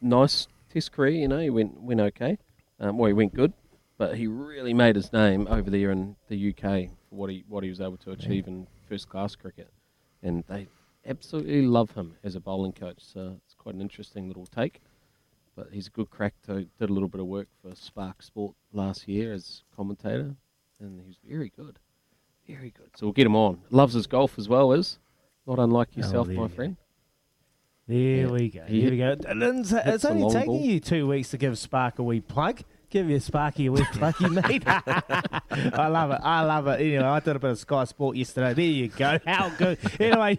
nice 0.01 0.49
test 0.73 0.93
career, 0.93 1.13
you 1.13 1.29
know, 1.29 1.39
he 1.39 1.51
went 1.51 1.81
went 1.81 2.01
okay. 2.01 2.39
Um, 2.81 2.99
well, 2.99 3.07
he 3.07 3.13
went 3.13 3.35
good, 3.35 3.53
but 3.97 4.17
he 4.17 4.27
really 4.27 4.75
made 4.75 4.97
his 4.97 5.13
name 5.13 5.47
over 5.49 5.71
there 5.71 5.91
in 5.91 6.17
the 6.29 6.51
UK 6.51 6.91
for 7.09 7.15
what 7.15 7.31
he 7.31 7.45
what 7.49 7.63
he 7.63 7.71
was 7.71 7.81
able 7.81 7.97
to 7.99 8.11
achieve 8.11 8.47
in 8.47 8.67
first 8.89 9.09
class 9.09 9.37
cricket, 9.37 9.71
and 10.23 10.45
they 10.49 10.67
absolutely 11.07 11.63
love 11.63 11.93
him 11.93 12.17
as 12.25 12.35
a 12.35 12.41
bowling 12.41 12.73
coach. 12.73 12.99
So 12.99 13.37
it's 13.45 13.55
quite 13.55 13.75
an 13.75 13.81
interesting 13.81 14.29
little 14.29 14.47
take. 14.47 14.81
But 15.57 15.69
he's 15.71 15.87
a 15.87 15.91
good 15.91 16.11
crack. 16.11 16.35
To, 16.47 16.67
did 16.79 16.91
a 16.91 16.93
little 16.93 17.09
bit 17.09 17.21
of 17.21 17.27
work 17.27 17.47
for 17.63 17.75
Spark 17.77 18.23
Sport 18.23 18.57
last 18.73 19.07
year 19.07 19.33
as 19.33 19.63
commentator, 19.77 20.35
and 20.81 21.01
he 21.01 21.07
was 21.07 21.17
very 21.25 21.53
good, 21.57 21.79
very 22.47 22.71
good. 22.71 22.91
So 22.97 23.07
we'll 23.07 23.13
get 23.13 23.27
him 23.27 23.37
on. 23.37 23.61
Loves 23.71 23.95
his 23.95 24.07
golf 24.07 24.39
as 24.39 24.49
well, 24.49 24.73
is 24.73 24.99
not 25.47 25.59
unlike 25.59 25.97
yourself, 25.97 26.27
there 26.29 26.37
my 26.37 26.49
friend. 26.49 26.77
There 27.87 27.99
Yeah. 27.99 28.27
we 28.29 28.49
go. 28.49 28.63
He 28.67 28.81
Here 28.81 28.91
we 28.91 28.97
go. 28.99 29.17
It's, 29.19 29.71
hits 29.71 29.87
it's 29.87 30.05
only 30.07 30.33
taking 30.33 30.47
ball. 30.47 30.61
you 30.61 30.81
two 30.81 31.07
weeks 31.07 31.31
to 31.31 31.39
give 31.39 31.59
Spark 31.59 31.99
a 31.99 32.03
wee 32.03 32.21
plug. 32.21 32.63
Give 32.89 33.11
you 33.11 33.17
a 33.17 33.21
Sparky 33.21 33.67
a 33.67 33.73
wee 33.73 33.81
pluggy, 33.81 34.31
mate. 34.31 34.63
I 35.79 35.89
love 35.89 36.13
it. 36.13 36.21
I 36.23 36.43
love 36.43 36.67
it. 36.69 36.81
Anyway, 36.81 37.03
I 37.03 37.19
did 37.21 37.35
a 37.35 37.39
bit 37.41 37.51
of 37.51 37.59
Sky 37.59 37.85
Sport 37.85 38.17
yesterday. 38.17 38.55
There 38.55 38.65
you 38.65 38.89
go. 38.89 39.19
How 39.27 39.49
good. 39.51 39.79
Anyway, 40.01 40.39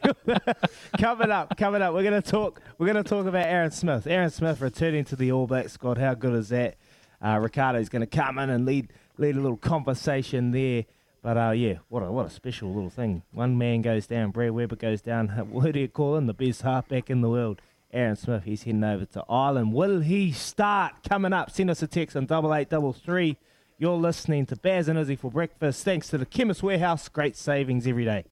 coming 0.98 1.32
up, 1.32 1.58
coming 1.58 1.82
up, 1.82 1.94
we're 1.94 2.04
gonna 2.04 2.22
talk. 2.22 2.62
We're 2.78 2.88
gonna 2.88 3.04
talk 3.04 3.26
about 3.26 3.46
Aaron 3.46 3.72
Smith. 3.72 4.08
Aaron 4.08 4.30
Smith 4.30 4.62
returning 4.62 5.04
to 5.06 5.15
the 5.18 5.32
All 5.34 5.48
Black 5.48 5.68
squad. 5.70 5.98
How 5.98 6.13
good 6.13 6.34
is 6.34 6.50
that? 6.50 6.78
Uh, 7.22 7.39
Ricardo's 7.41 7.89
going 7.89 8.02
to 8.02 8.08
come 8.08 8.38
in 8.39 8.50
and 8.50 8.65
lead 8.65 8.91
lead 9.18 9.36
a 9.36 9.39
little 9.41 9.58
conversation 9.58 10.52
there. 10.52 10.86
But 11.26 11.38
uh, 11.38 11.52
yeah, 11.54 11.78
what 11.90 12.04
a 12.04 12.12
what 12.12 12.28
a 12.28 12.30
special 12.30 12.72
little 12.72 12.92
thing. 12.92 13.24
One 13.32 13.58
man 13.58 13.82
goes 13.82 14.06
down, 14.06 14.30
Brad 14.30 14.52
Weber 14.52 14.76
goes 14.76 15.02
down. 15.02 15.30
What 15.50 15.72
do 15.72 15.80
you 15.80 15.88
call 15.88 16.18
him? 16.18 16.28
The 16.28 16.36
best 16.36 16.62
halfback 16.62 17.10
in 17.10 17.22
the 17.22 17.30
world. 17.32 17.64
Aaron 17.92 18.16
Smith, 18.16 18.44
he's 18.44 18.62
heading 18.62 18.84
over 18.84 19.06
to 19.06 19.24
Ireland. 19.28 19.74
Will 19.74 20.02
he 20.02 20.32
start? 20.32 20.98
Coming 21.10 21.34
up, 21.34 21.50
send 21.50 21.72
us 21.72 21.82
a 21.82 21.88
text 21.88 22.16
on 22.16 22.28
double 22.28 22.54
eight 22.54 22.70
double 22.70 22.94
three. 22.94 23.38
You're 23.80 23.98
listening 23.98 24.46
to 24.46 24.56
Baz 24.56 24.88
and 24.88 25.00
Izzy 25.00 25.16
for 25.16 25.32
breakfast. 25.32 25.84
Thanks 25.84 26.10
to 26.10 26.20
the 26.20 26.28
Chemist 26.28 26.62
Warehouse. 26.62 27.10
Great 27.10 27.36
savings 27.36 27.88
every 27.88 28.06
day. 28.06 28.24